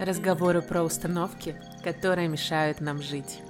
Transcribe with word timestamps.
Разговоры 0.00 0.60
про 0.60 0.82
установки, 0.82 1.58
которые 1.82 2.28
мешают 2.28 2.82
нам 2.82 3.00
жить. 3.00 3.40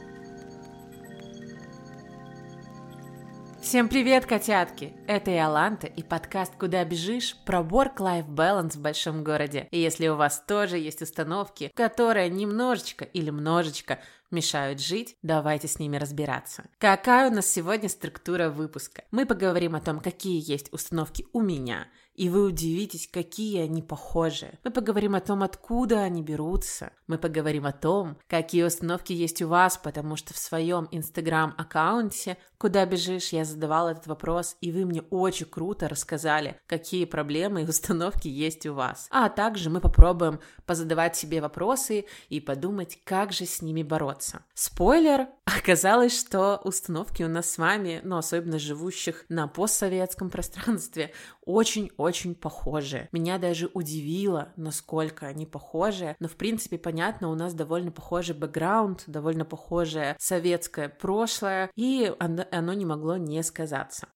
Всем 3.61 3.89
привет, 3.89 4.27
котятки! 4.27 4.93
Это 5.09 5.33
Иоланта 5.33 5.89
и 5.89 6.05
подкаст 6.05 6.53
«Куда 6.57 6.85
бежишь?» 6.85 7.37
про 7.45 7.63
work-life 7.63 8.29
balance 8.29 8.75
в 8.77 8.81
большом 8.81 9.25
городе. 9.25 9.67
И 9.73 9.81
если 9.81 10.07
у 10.07 10.15
вас 10.15 10.45
тоже 10.47 10.79
есть 10.79 11.03
установки, 11.03 11.73
которые 11.75 12.31
немножечко 12.31 13.05
или 13.05 13.31
множечко 13.31 13.99
мешают 14.31 14.81
жить, 14.81 15.17
давайте 15.23 15.67
с 15.67 15.81
ними 15.81 15.97
разбираться. 15.97 16.65
Какая 16.79 17.29
у 17.29 17.35
нас 17.35 17.51
сегодня 17.51 17.89
структура 17.89 18.51
выпуска? 18.51 19.03
Мы 19.11 19.27
поговорим 19.27 19.75
о 19.75 19.81
том, 19.81 19.99
какие 19.99 20.49
есть 20.49 20.73
установки 20.73 21.27
у 21.33 21.41
меня– 21.41 21.89
и 22.17 22.29
вы 22.29 22.47
удивитесь, 22.47 23.09
какие 23.13 23.61
они 23.61 23.83
похожи. 23.83 24.59
Мы 24.65 24.71
поговорим 24.71 25.15
о 25.15 25.21
том, 25.21 25.43
откуда 25.43 26.01
они 26.01 26.23
берутся. 26.23 26.93
Мы 27.07 27.19
поговорим 27.19 27.67
о 27.67 27.73
том, 27.73 28.17
какие 28.27 28.65
установки 28.65 29.13
есть 29.13 29.43
у 29.43 29.49
вас, 29.49 29.77
потому 29.77 30.17
что 30.17 30.35
в 30.35 30.39
своем 30.39 30.89
инстаграм-аккаунте 30.91 32.39
«Куда 32.59 32.87
бежишь?» 32.87 33.31
я 33.31 33.45
задавала 33.45 33.91
этот 33.91 34.07
вопрос, 34.07 34.57
и 34.63 34.73
вы 34.73 34.87
мне 34.87 35.03
очень 35.11 35.47
круто 35.47 35.89
рассказали, 35.89 36.59
какие 36.67 37.05
проблемы 37.05 37.63
и 37.63 37.67
установки 37.67 38.29
есть 38.29 38.65
у 38.65 38.73
вас. 38.73 39.09
А 39.11 39.29
также 39.29 39.69
мы 39.69 39.81
попробуем 39.81 40.41
позадавать 40.65 41.17
себе 41.17 41.43
вопросы 41.43 42.07
и 42.31 42.41
подумать, 42.41 42.99
как 43.05 43.33
же 43.33 43.45
с 43.45 43.61
ними 43.61 43.83
бороться. 43.83 44.43
Спойлер, 44.55 45.29
оказалось, 45.45 46.19
что 46.19 46.61
установки 46.65 47.23
у 47.23 47.29
нас 47.29 47.51
с 47.51 47.59
вами, 47.59 48.01
ну, 48.05 48.17
особенно 48.17 48.59
живущих 48.59 49.27
на 49.29 49.49
постсоветском 49.49 50.31
пространстве, 50.31 51.13
очень-очень 51.47 52.35
похожи. 52.35 53.09
Меня 53.13 53.39
даже 53.39 53.71
удивило, 53.73 54.53
насколько 54.57 55.27
они 55.27 55.47
похожи, 55.47 56.17
но 56.19 56.29
в 56.29 56.37
принципе 56.37 56.77
понятно, 56.77 57.31
у 57.31 57.35
нас 57.35 57.55
довольно 57.55 57.91
похожий 57.91 58.35
бэкграунд, 58.35 59.05
довольно 59.07 59.45
похожее 59.45 60.17
советское 60.19 60.89
прошлое, 60.91 61.71
и 61.75 62.13
оно 62.19 62.73
не 62.75 62.85
могло 62.85 63.17
не 63.17 63.43
сказаться. 63.43 64.09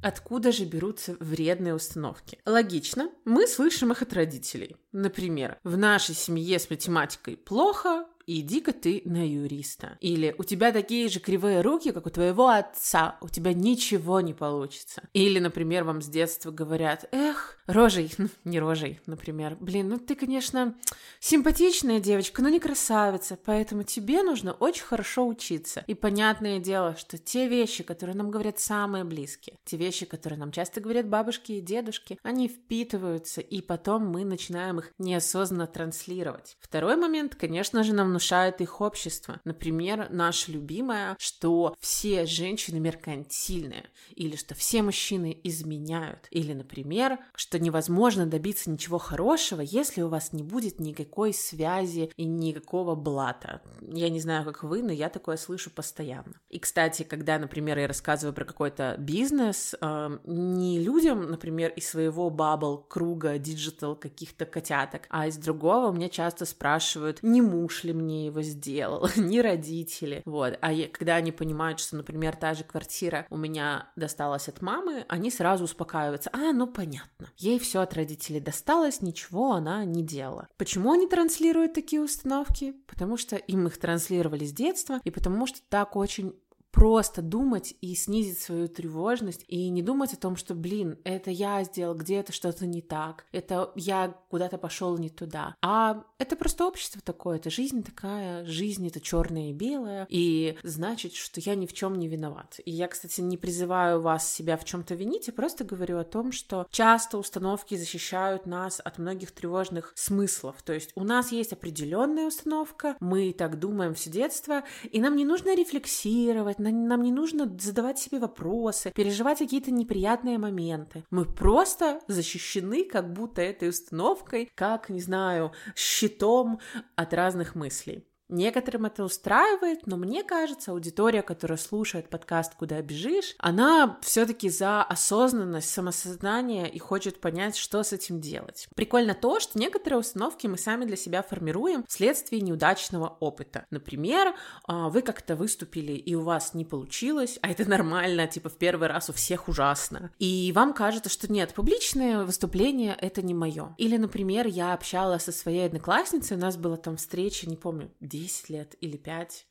Откуда 0.00 0.52
же 0.52 0.64
берутся 0.64 1.16
вредные 1.18 1.74
установки? 1.74 2.38
Логично, 2.46 3.10
мы 3.24 3.48
слышим 3.48 3.90
их 3.90 4.00
от 4.02 4.12
родителей. 4.12 4.76
Например, 4.92 5.58
в 5.64 5.76
нашей 5.76 6.14
семье 6.14 6.60
с 6.60 6.70
математикой 6.70 7.36
плохо, 7.36 8.06
иди-ка 8.28 8.72
ты 8.72 9.02
на 9.06 9.26
юриста. 9.26 9.96
Или 10.00 10.34
у 10.38 10.44
тебя 10.44 10.70
такие 10.70 11.08
же 11.08 11.18
кривые 11.18 11.62
руки, 11.62 11.92
как 11.92 12.06
у 12.06 12.10
твоего 12.10 12.48
отца, 12.48 13.16
у 13.22 13.28
тебя 13.28 13.54
ничего 13.54 14.20
не 14.20 14.34
получится. 14.34 15.02
Или, 15.14 15.38
например, 15.38 15.84
вам 15.84 16.02
с 16.02 16.08
детства 16.08 16.50
говорят, 16.50 17.08
эх, 17.10 17.58
рожей, 17.66 18.12
ну, 18.18 18.28
не 18.44 18.60
рожей, 18.60 19.00
например, 19.06 19.56
блин, 19.58 19.88
ну 19.88 19.98
ты, 19.98 20.14
конечно, 20.14 20.74
симпатичная 21.20 22.00
девочка, 22.00 22.42
но 22.42 22.50
не 22.50 22.60
красавица, 22.60 23.38
поэтому 23.42 23.82
тебе 23.82 24.22
нужно 24.22 24.52
очень 24.52 24.84
хорошо 24.84 25.26
учиться. 25.26 25.84
И 25.86 25.94
понятное 25.94 26.58
дело, 26.58 26.96
что 26.96 27.16
те 27.16 27.48
вещи, 27.48 27.82
которые 27.82 28.16
нам 28.16 28.30
говорят 28.30 28.58
самые 28.58 29.04
близкие, 29.04 29.56
те 29.64 29.78
вещи, 29.78 30.04
которые 30.04 30.38
нам 30.38 30.52
часто 30.52 30.80
говорят 30.80 31.08
бабушки 31.08 31.52
и 31.52 31.60
дедушки, 31.60 32.18
они 32.22 32.48
впитываются, 32.48 33.40
и 33.40 33.62
потом 33.62 34.06
мы 34.06 34.24
начинаем 34.24 34.80
их 34.80 34.92
неосознанно 34.98 35.66
транслировать. 35.66 36.58
Второй 36.60 36.96
момент, 36.96 37.34
конечно 37.34 37.82
же, 37.82 37.94
нам 37.94 38.17
внушает 38.18 38.60
их 38.60 38.80
общество. 38.80 39.40
Например, 39.44 40.08
наша 40.10 40.50
любимая, 40.50 41.16
что 41.20 41.76
все 41.78 42.26
женщины 42.26 42.80
меркантильные, 42.80 43.84
или 44.16 44.34
что 44.34 44.56
все 44.56 44.82
мужчины 44.82 45.38
изменяют, 45.44 46.26
или, 46.32 46.52
например, 46.52 47.18
что 47.36 47.60
невозможно 47.60 48.26
добиться 48.26 48.70
ничего 48.70 48.98
хорошего, 48.98 49.60
если 49.60 50.02
у 50.02 50.08
вас 50.08 50.32
не 50.32 50.42
будет 50.42 50.80
никакой 50.80 51.32
связи 51.32 52.10
и 52.16 52.24
никакого 52.24 52.96
блата. 52.96 53.62
Я 53.82 54.08
не 54.08 54.18
знаю, 54.18 54.44
как 54.44 54.64
вы, 54.64 54.82
но 54.82 54.90
я 54.90 55.10
такое 55.10 55.36
слышу 55.36 55.70
постоянно. 55.70 56.32
И, 56.48 56.58
кстати, 56.58 57.04
когда, 57.04 57.38
например, 57.38 57.78
я 57.78 57.86
рассказываю 57.86 58.34
про 58.34 58.44
какой-то 58.44 58.96
бизнес, 58.98 59.76
э, 59.80 60.18
не 60.24 60.80
людям, 60.80 61.30
например, 61.30 61.70
из 61.76 61.88
своего 61.88 62.30
bubble, 62.30 62.78
круга, 62.78 63.38
digital, 63.38 63.94
каких-то 63.94 64.44
котяток, 64.44 65.02
а 65.08 65.28
из 65.28 65.36
другого 65.36 65.92
меня 65.92 66.08
часто 66.08 66.46
спрашивают, 66.46 67.22
не 67.22 67.40
муж 67.42 67.84
ли 67.84 67.92
мне 67.92 68.07
мне 68.08 68.26
его 68.26 68.40
сделал, 68.40 69.08
не 69.16 69.38
родители, 69.38 70.22
вот. 70.24 70.58
А 70.62 70.72
я, 70.72 70.88
когда 70.88 71.16
они 71.16 71.30
понимают, 71.30 71.78
что, 71.78 71.96
например, 71.96 72.36
та 72.36 72.54
же 72.54 72.64
квартира 72.64 73.26
у 73.28 73.36
меня 73.36 73.90
досталась 73.96 74.48
от 74.48 74.62
мамы, 74.62 75.04
они 75.08 75.30
сразу 75.30 75.64
успокаиваются. 75.64 76.30
А, 76.32 76.52
ну 76.52 76.66
понятно. 76.66 77.30
Ей 77.36 77.58
все 77.58 77.80
от 77.80 77.92
родителей 77.94 78.40
досталось, 78.40 79.02
ничего 79.02 79.52
она 79.52 79.84
не 79.84 80.02
делала. 80.02 80.48
Почему 80.56 80.92
они 80.92 81.06
транслируют 81.06 81.74
такие 81.74 82.00
установки? 82.00 82.72
Потому 82.86 83.18
что 83.18 83.36
им 83.36 83.66
их 83.66 83.78
транслировали 83.78 84.44
с 84.44 84.52
детства, 84.52 85.00
и 85.04 85.10
потому 85.10 85.46
что 85.46 85.60
так 85.68 85.94
очень 85.94 86.34
просто 86.70 87.22
думать 87.22 87.74
и 87.80 87.94
снизить 87.94 88.38
свою 88.38 88.68
тревожность 88.68 89.44
и 89.48 89.68
не 89.68 89.82
думать 89.82 90.12
о 90.12 90.18
том, 90.18 90.36
что, 90.36 90.54
блин, 90.54 90.98
это 91.04 91.30
я 91.30 91.62
сделал, 91.64 91.94
где-то 91.94 92.32
что-то 92.32 92.66
не 92.66 92.82
так, 92.82 93.24
это 93.32 93.72
я 93.74 94.14
куда-то 94.30 94.58
пошел 94.58 94.96
не 94.98 95.10
туда. 95.10 95.54
А 95.62 96.04
это 96.18 96.36
просто 96.36 96.66
общество 96.66 97.00
такое, 97.02 97.36
это 97.36 97.50
жизнь 97.50 97.82
такая, 97.82 98.44
жизнь 98.44 98.86
это 98.86 99.00
черное 99.00 99.50
и 99.50 99.52
белое, 99.52 100.06
и 100.08 100.56
значит, 100.62 101.14
что 101.14 101.40
я 101.40 101.54
ни 101.54 101.66
в 101.66 101.72
чем 101.72 101.96
не 101.96 102.08
виноват. 102.08 102.60
И 102.64 102.70
я, 102.70 102.88
кстати, 102.88 103.20
не 103.20 103.36
призываю 103.36 104.00
вас 104.00 104.32
себя 104.32 104.56
в 104.56 104.64
чем-то 104.64 104.94
винить, 104.94 105.28
я 105.28 105.32
просто 105.32 105.64
говорю 105.64 105.98
о 105.98 106.04
том, 106.04 106.32
что 106.32 106.66
часто 106.70 107.18
установки 107.18 107.76
защищают 107.76 108.46
нас 108.46 108.80
от 108.84 108.98
многих 108.98 109.30
тревожных 109.32 109.92
смыслов. 109.94 110.62
То 110.62 110.72
есть 110.72 110.90
у 110.94 111.04
нас 111.04 111.32
есть 111.32 111.52
определенная 111.52 112.26
установка, 112.26 112.96
мы 113.00 113.32
так 113.32 113.58
думаем 113.58 113.94
все 113.94 114.10
детство, 114.10 114.64
и 114.90 115.00
нам 115.00 115.16
не 115.16 115.24
нужно 115.24 115.54
рефлексировать, 115.54 116.57
нам 116.58 117.02
не 117.02 117.12
нужно 117.12 117.52
задавать 117.58 117.98
себе 117.98 118.18
вопросы, 118.18 118.92
переживать 118.94 119.38
какие-то 119.38 119.70
неприятные 119.70 120.38
моменты. 120.38 121.04
Мы 121.10 121.24
просто 121.24 122.00
защищены 122.08 122.84
как 122.84 123.12
будто 123.12 123.42
этой 123.42 123.68
установкой, 123.68 124.50
как, 124.54 124.88
не 124.88 125.00
знаю, 125.00 125.52
щитом 125.74 126.60
от 126.96 127.14
разных 127.14 127.54
мыслей. 127.54 128.07
Некоторым 128.28 128.86
это 128.86 129.04
устраивает, 129.04 129.86
но 129.86 129.96
мне 129.96 130.22
кажется, 130.22 130.72
аудитория, 130.72 131.22
которая 131.22 131.58
слушает 131.58 132.10
подкаст 132.10 132.54
«Куда 132.54 132.80
бежишь», 132.82 133.34
она 133.38 133.98
все-таки 134.02 134.50
за 134.50 134.82
осознанность, 134.82 135.70
самосознание 135.70 136.68
и 136.68 136.78
хочет 136.78 137.20
понять, 137.20 137.56
что 137.56 137.82
с 137.82 137.92
этим 137.92 138.20
делать. 138.20 138.68
Прикольно 138.74 139.14
то, 139.14 139.40
что 139.40 139.58
некоторые 139.58 140.00
установки 140.00 140.46
мы 140.46 140.58
сами 140.58 140.84
для 140.84 140.96
себя 140.96 141.22
формируем 141.22 141.84
вследствие 141.88 142.42
неудачного 142.42 143.16
опыта. 143.20 143.64
Например, 143.70 144.34
а, 144.64 144.88
вы 144.90 145.02
как-то 145.02 145.34
выступили, 145.34 145.92
и 145.92 146.14
у 146.14 146.22
вас 146.22 146.52
не 146.52 146.64
получилось, 146.66 147.38
а 147.40 147.50
это 147.50 147.68
нормально, 147.68 148.26
типа 148.26 148.50
в 148.50 148.58
первый 148.58 148.88
раз 148.88 149.08
у 149.08 149.14
всех 149.14 149.48
ужасно. 149.48 150.10
И 150.18 150.52
вам 150.54 150.74
кажется, 150.74 151.08
что 151.08 151.32
нет, 151.32 151.54
публичное 151.54 152.24
выступление— 152.24 152.94
это 153.00 153.22
не 153.22 153.32
мое. 153.32 153.74
Или, 153.78 153.96
например, 153.96 154.46
я 154.46 154.74
общалась 154.74 155.22
со 155.22 155.32
своей 155.32 155.66
одноклассницей, 155.66 156.36
у 156.36 156.40
нас 156.40 156.56
была 156.56 156.76
там 156.76 156.96
встреча, 156.96 157.48
не 157.48 157.56
помню, 157.56 157.90
10 158.18 158.48
лет 158.50 158.74
или 158.80 158.96
5. 158.96 159.46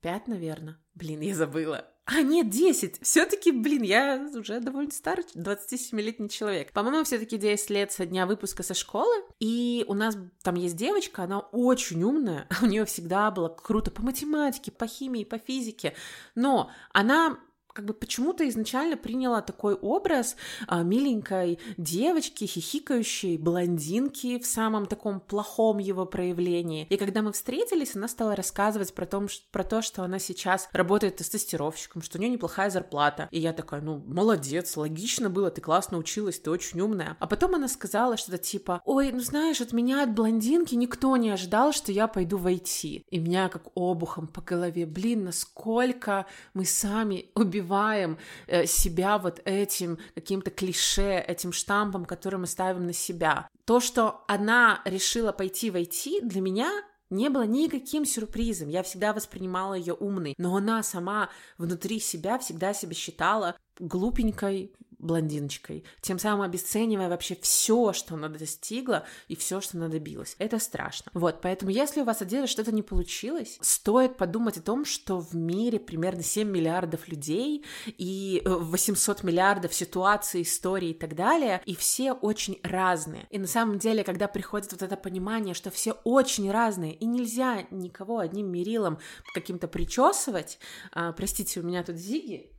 5, 0.00 0.28
наверное. 0.28 0.78
Блин, 0.94 1.20
я 1.20 1.34
забыла. 1.34 1.84
А, 2.04 2.22
нет, 2.22 2.48
10. 2.50 3.02
Все-таки, 3.02 3.50
блин, 3.50 3.82
я 3.82 4.30
уже 4.32 4.60
довольно 4.60 4.92
старый 4.92 5.24
27-летний 5.34 6.30
человек. 6.30 6.72
По-моему, 6.72 7.02
все-таки 7.02 7.36
10 7.36 7.70
лет 7.70 7.90
со 7.90 8.06
дня 8.06 8.26
выпуска 8.26 8.62
со 8.62 8.74
школы. 8.74 9.12
И 9.40 9.84
у 9.88 9.94
нас 9.94 10.16
там 10.42 10.54
есть 10.54 10.76
девочка, 10.76 11.24
она 11.24 11.40
очень 11.40 12.04
умная. 12.04 12.46
У 12.62 12.66
нее 12.66 12.84
всегда 12.84 13.32
было 13.32 13.48
круто 13.48 13.90
по 13.90 14.02
математике, 14.02 14.70
по 14.70 14.86
химии, 14.86 15.24
по 15.24 15.38
физике. 15.38 15.94
Но 16.36 16.70
она 16.92 17.40
как 17.76 17.84
бы 17.84 17.92
почему-то 17.92 18.48
изначально 18.48 18.96
приняла 18.96 19.42
такой 19.42 19.74
образ 19.74 20.36
а, 20.66 20.82
миленькой 20.82 21.58
девочки, 21.76 22.46
хихикающей 22.46 23.36
блондинки 23.36 24.38
в 24.38 24.46
самом 24.46 24.86
таком 24.86 25.20
плохом 25.20 25.76
его 25.76 26.06
проявлении. 26.06 26.86
И 26.88 26.96
когда 26.96 27.20
мы 27.20 27.32
встретились, 27.32 27.94
она 27.94 28.08
стала 28.08 28.34
рассказывать 28.34 28.94
про, 28.94 29.04
том, 29.04 29.28
про 29.52 29.62
то, 29.62 29.82
что 29.82 30.02
она 30.02 30.18
сейчас 30.18 30.70
работает 30.72 31.16
тестировщиком, 31.16 32.00
что 32.00 32.16
у 32.16 32.20
нее 32.22 32.30
неплохая 32.30 32.70
зарплата. 32.70 33.28
И 33.30 33.40
я 33.40 33.52
такая, 33.52 33.82
ну, 33.82 34.02
молодец, 34.06 34.74
логично 34.78 35.28
было, 35.28 35.50
ты 35.50 35.60
классно 35.60 35.98
училась, 35.98 36.40
ты 36.40 36.50
очень 36.50 36.80
умная. 36.80 37.18
А 37.20 37.26
потом 37.26 37.56
она 37.56 37.68
сказала 37.68 38.16
что-то 38.16 38.38
типа, 38.38 38.80
ой, 38.86 39.12
ну 39.12 39.20
знаешь, 39.20 39.60
от 39.60 39.74
меня, 39.74 40.02
от 40.02 40.14
блондинки, 40.14 40.74
никто 40.74 41.14
не 41.18 41.28
ожидал, 41.28 41.72
что 41.72 41.92
я 41.92 42.08
пойду 42.08 42.38
в 42.38 42.46
IT. 42.46 43.04
И 43.10 43.18
меня 43.18 43.50
как 43.50 43.64
обухом 43.74 44.28
по 44.28 44.40
голове, 44.40 44.86
блин, 44.86 45.24
насколько 45.24 46.24
мы 46.54 46.64
сами 46.64 47.26
убиваем 47.34 47.65
убиваем 47.66 48.18
э, 48.46 48.66
себя 48.66 49.18
вот 49.18 49.40
этим 49.44 49.98
каким-то 50.14 50.50
клише, 50.50 51.18
этим 51.18 51.52
штампом, 51.52 52.04
который 52.04 52.38
мы 52.38 52.46
ставим 52.46 52.86
на 52.86 52.92
себя. 52.92 53.48
То, 53.64 53.80
что 53.80 54.24
она 54.28 54.80
решила 54.84 55.32
пойти 55.32 55.70
в 55.70 55.76
IT, 55.76 56.20
для 56.22 56.40
меня 56.40 56.70
не 57.10 57.28
было 57.28 57.46
никаким 57.46 58.04
сюрпризом. 58.04 58.68
Я 58.68 58.82
всегда 58.82 59.12
воспринимала 59.12 59.74
ее 59.74 59.94
умной, 59.94 60.34
но 60.38 60.56
она 60.56 60.82
сама 60.82 61.28
внутри 61.58 62.00
себя 62.00 62.38
всегда 62.38 62.72
себя 62.72 62.94
считала 62.94 63.56
глупенькой, 63.78 64.72
блондиночкой, 64.98 65.84
тем 66.00 66.18
самым 66.18 66.42
обесценивая 66.42 67.08
вообще 67.08 67.36
все, 67.40 67.92
что 67.92 68.14
она 68.14 68.28
достигла 68.28 69.04
и 69.28 69.36
все, 69.36 69.60
что 69.60 69.76
она 69.76 69.88
добилась. 69.88 70.36
Это 70.38 70.58
страшно. 70.58 71.10
Вот, 71.14 71.40
поэтому 71.40 71.70
если 71.70 72.00
у 72.00 72.04
вас 72.04 72.22
одежда 72.22 72.46
что-то 72.46 72.72
не 72.72 72.82
получилось, 72.82 73.58
стоит 73.60 74.16
подумать 74.16 74.56
о 74.58 74.62
том, 74.62 74.84
что 74.84 75.20
в 75.20 75.34
мире 75.34 75.78
примерно 75.78 76.22
7 76.22 76.48
миллиардов 76.48 77.08
людей 77.08 77.64
и 77.86 78.42
800 78.44 79.22
э, 79.22 79.26
миллиардов 79.26 79.74
ситуаций, 79.74 80.42
историй 80.42 80.90
и 80.90 80.94
так 80.94 81.14
далее, 81.14 81.62
и 81.66 81.74
все 81.74 82.12
очень 82.12 82.58
разные. 82.62 83.26
И 83.30 83.38
на 83.38 83.46
самом 83.46 83.78
деле, 83.78 84.04
когда 84.04 84.28
приходит 84.28 84.72
вот 84.72 84.82
это 84.82 84.96
понимание, 84.96 85.54
что 85.54 85.70
все 85.70 85.92
очень 86.04 86.50
разные, 86.50 86.94
и 86.94 87.04
нельзя 87.06 87.66
никого 87.70 88.18
одним 88.18 88.50
мерилом 88.50 88.98
каким-то 89.34 89.68
причесывать, 89.68 90.58
а, 90.92 91.12
простите, 91.12 91.60
у 91.60 91.62
меня 91.62 91.82
тут 91.82 91.96
Зиги, 91.96 92.50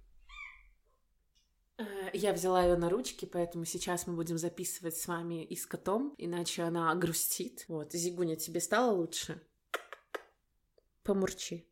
я 2.13 2.33
взяла 2.33 2.63
ее 2.63 2.75
на 2.75 2.89
ручки, 2.89 3.25
поэтому 3.25 3.65
сейчас 3.65 4.07
мы 4.07 4.15
будем 4.15 4.38
записывать 4.38 4.97
с 4.97 5.07
вами 5.07 5.44
и 5.44 5.56
с 5.56 5.65
котом, 5.65 6.15
иначе 6.18 6.63
она 6.63 6.94
грустит. 6.95 7.65
Вот, 7.68 7.94
Зигуня, 7.94 8.35
тебе 8.35 8.59
стало 8.59 8.91
лучше? 8.91 9.41
Помурчи. 11.03 11.68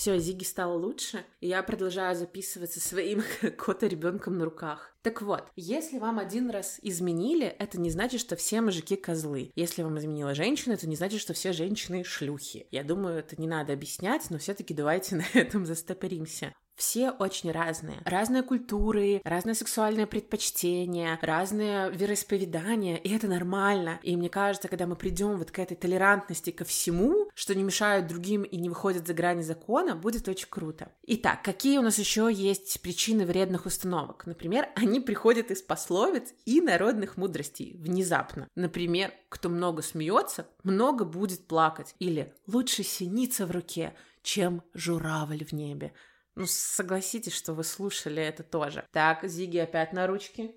Все, 0.00 0.18
Зиги 0.18 0.44
стало 0.44 0.78
лучше, 0.78 1.26
и 1.42 1.48
я 1.48 1.62
продолжаю 1.62 2.16
записываться 2.16 2.80
своим 2.80 3.22
кота-ребенком 3.58 4.38
на 4.38 4.46
руках. 4.46 4.96
Так 5.02 5.20
вот, 5.20 5.44
если 5.56 5.98
вам 5.98 6.18
один 6.18 6.48
раз 6.48 6.78
изменили, 6.80 7.44
это 7.46 7.78
не 7.78 7.90
значит, 7.90 8.22
что 8.22 8.34
все 8.34 8.62
мужики 8.62 8.96
козлы. 8.96 9.52
Если 9.56 9.82
вам 9.82 9.98
изменила 9.98 10.34
женщина, 10.34 10.72
это 10.72 10.88
не 10.88 10.96
значит, 10.96 11.20
что 11.20 11.34
все 11.34 11.52
женщины 11.52 12.02
шлюхи. 12.02 12.66
Я 12.70 12.82
думаю, 12.82 13.18
это 13.18 13.38
не 13.38 13.46
надо 13.46 13.74
объяснять, 13.74 14.30
но 14.30 14.38
все-таки 14.38 14.72
давайте 14.72 15.16
на 15.34 15.38
этом 15.38 15.66
застопоримся 15.66 16.54
все 16.80 17.10
очень 17.10 17.52
разные. 17.52 17.98
Разные 18.06 18.42
культуры, 18.42 19.20
разные 19.24 19.54
сексуальные 19.54 20.06
предпочтения, 20.06 21.18
разные 21.20 21.90
вероисповедания, 21.90 22.96
и 22.96 23.14
это 23.14 23.28
нормально. 23.28 24.00
И 24.02 24.16
мне 24.16 24.30
кажется, 24.30 24.66
когда 24.66 24.86
мы 24.86 24.96
придем 24.96 25.36
вот 25.36 25.50
к 25.50 25.58
этой 25.58 25.76
толерантности 25.76 26.50
ко 26.50 26.64
всему, 26.64 27.28
что 27.34 27.54
не 27.54 27.62
мешают 27.62 28.06
другим 28.06 28.44
и 28.44 28.56
не 28.56 28.70
выходят 28.70 29.06
за 29.06 29.12
грани 29.12 29.42
закона, 29.42 29.94
будет 29.94 30.26
очень 30.26 30.48
круто. 30.48 30.90
Итак, 31.06 31.42
какие 31.44 31.76
у 31.76 31.82
нас 31.82 31.98
еще 31.98 32.30
есть 32.32 32.80
причины 32.80 33.26
вредных 33.26 33.66
установок? 33.66 34.24
Например, 34.24 34.70
они 34.74 35.00
приходят 35.00 35.50
из 35.50 35.60
пословиц 35.60 36.32
и 36.46 36.62
народных 36.62 37.18
мудростей 37.18 37.76
внезапно. 37.78 38.48
Например, 38.54 39.12
кто 39.28 39.50
много 39.50 39.82
смеется, 39.82 40.46
много 40.62 41.04
будет 41.04 41.46
плакать. 41.46 41.94
Или 41.98 42.32
лучше 42.46 42.84
синица 42.84 43.44
в 43.44 43.50
руке, 43.50 43.92
чем 44.22 44.62
журавль 44.72 45.44
в 45.44 45.52
небе. 45.52 45.92
Ну, 46.34 46.46
согласитесь, 46.46 47.34
что 47.34 47.54
вы 47.54 47.64
слушали 47.64 48.22
это 48.22 48.42
тоже. 48.42 48.86
Так, 48.92 49.26
Зиги 49.28 49.58
опять 49.58 49.92
на 49.92 50.06
ручки. 50.06 50.54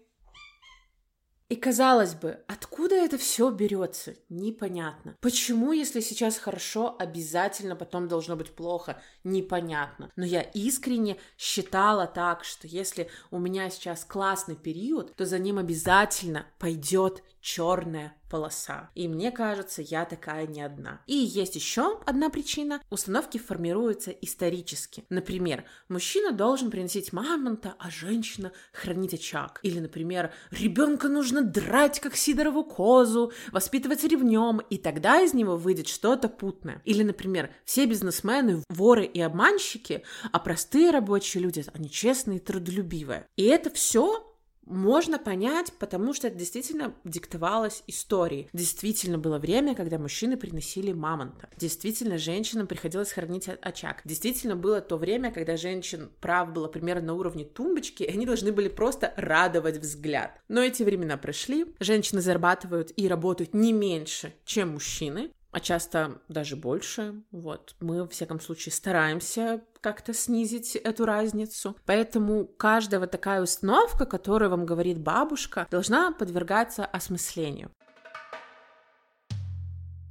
И 1.54 1.56
казалось 1.56 2.16
бы, 2.16 2.44
откуда 2.48 2.96
это 2.96 3.20
все 3.20 3.52
берется? 3.52 4.16
Непонятно. 4.28 5.16
Почему, 5.22 5.72
если 5.72 6.00
сейчас 6.00 6.38
хорошо, 6.38 6.96
обязательно 6.98 7.76
потом 7.76 8.08
должно 8.08 8.36
быть 8.36 8.56
плохо? 8.56 9.00
Непонятно. 9.24 10.10
Но 10.16 10.26
я 10.26 10.42
искренне 10.42 11.18
считала 11.38 12.08
так, 12.08 12.44
что 12.44 12.68
если 12.68 13.08
у 13.30 13.38
меня 13.38 13.70
сейчас 13.70 14.04
классный 14.04 14.56
период, 14.56 15.16
то 15.16 15.28
за 15.28 15.38
ним 15.38 15.60
обязательно 15.60 16.48
пойдет 16.58 17.22
черная 17.44 18.16
полоса. 18.30 18.90
И 18.96 19.08
мне 19.08 19.30
кажется, 19.30 19.82
я 19.84 20.06
такая 20.06 20.48
не 20.48 20.62
одна. 20.62 21.02
И 21.06 21.14
есть 21.14 21.56
еще 21.56 22.00
одна 22.06 22.30
причина. 22.30 22.82
Установки 22.90 23.38
формируются 23.38 24.10
исторически. 24.10 25.04
Например, 25.10 25.66
мужчина 25.90 26.32
должен 26.32 26.72
приносить 26.72 27.12
мамонта, 27.14 27.76
а 27.78 27.92
женщина 27.92 28.54
хранить 28.72 29.14
очаг. 29.14 29.60
Или, 29.62 29.80
например, 29.80 30.32
ребенка 30.52 31.10
нужно 31.10 31.44
драть, 31.44 32.00
как 32.00 32.16
Сидорову 32.16 32.64
козу, 32.64 33.34
воспитывать 33.52 34.04
ревнем, 34.04 34.60
и 34.70 34.78
тогда 34.78 35.22
из 35.22 35.34
него 35.34 35.58
выйдет 35.58 35.90
что-то 35.90 36.30
путное. 36.30 36.82
Или, 36.86 37.04
например, 37.04 37.52
все 37.66 37.86
бизнесмены, 37.86 38.64
воры 38.70 39.06
и 39.06 39.20
обманщики, 39.20 40.04
а 40.32 40.40
простые 40.40 40.92
рабочие 40.92 41.44
люди, 41.44 41.66
они 41.74 41.90
честные 41.90 42.38
и 42.38 42.42
трудолюбивые. 42.42 43.28
И 43.36 43.44
это 43.44 43.70
все 43.70 44.33
можно 44.66 45.20
понять, 45.20 45.74
потому 45.80 46.14
что 46.14 46.28
это 46.28 46.38
действительно 46.38 46.94
диктовалось 47.04 47.84
историей. 47.88 48.50
Действительно 48.54 49.18
было 49.18 49.40
время, 49.40 49.76
когда 49.76 49.98
мужчины 49.98 50.38
приносили 50.38 50.94
мамонта. 50.94 51.50
Действительно, 51.58 52.18
женщинам 52.18 52.68
приходилось 52.68 53.12
хранить 53.12 53.48
очаг. 53.62 54.02
Действительно 54.06 54.56
было 54.56 54.82
то 54.82 54.98
время, 54.98 55.32
когда 55.32 55.58
женщин 55.58 56.12
прав 56.22 56.54
было 56.54 56.68
примерно 56.68 57.08
на 57.08 57.14
уровне 57.14 57.46
тумбочки, 57.46 58.04
и 58.04 58.12
они 58.12 58.26
должны 58.26 58.52
были 58.52 58.70
просто 58.70 59.14
радовать 59.18 59.78
взгляд. 59.78 60.40
Но 60.48 60.62
эти 60.62 60.84
времена 60.84 61.18
прошли, 61.18 61.66
женщины 61.80 62.22
зарабатывают 62.22 62.92
и 62.96 63.08
работают 63.08 63.54
не 63.54 63.74
меньше, 63.74 64.34
чем 64.46 64.70
мужчины, 64.70 65.32
а 65.54 65.60
часто 65.60 66.20
даже 66.28 66.56
больше. 66.56 67.22
Вот. 67.32 67.76
Мы, 67.80 68.04
в 68.04 68.10
всяком 68.10 68.40
случае, 68.40 68.74
стараемся 68.74 69.62
как-то 69.82 70.14
снизить 70.14 70.76
эту 70.76 71.06
разницу. 71.06 71.78
Поэтому 71.86 72.46
каждая 72.46 73.00
вот 73.00 73.12
такая 73.12 73.42
установка, 73.42 74.06
которую 74.06 74.50
вам 74.50 74.66
говорит 74.66 75.00
бабушка, 75.00 75.68
должна 75.70 76.12
подвергаться 76.12 76.86
осмыслению. 76.86 77.72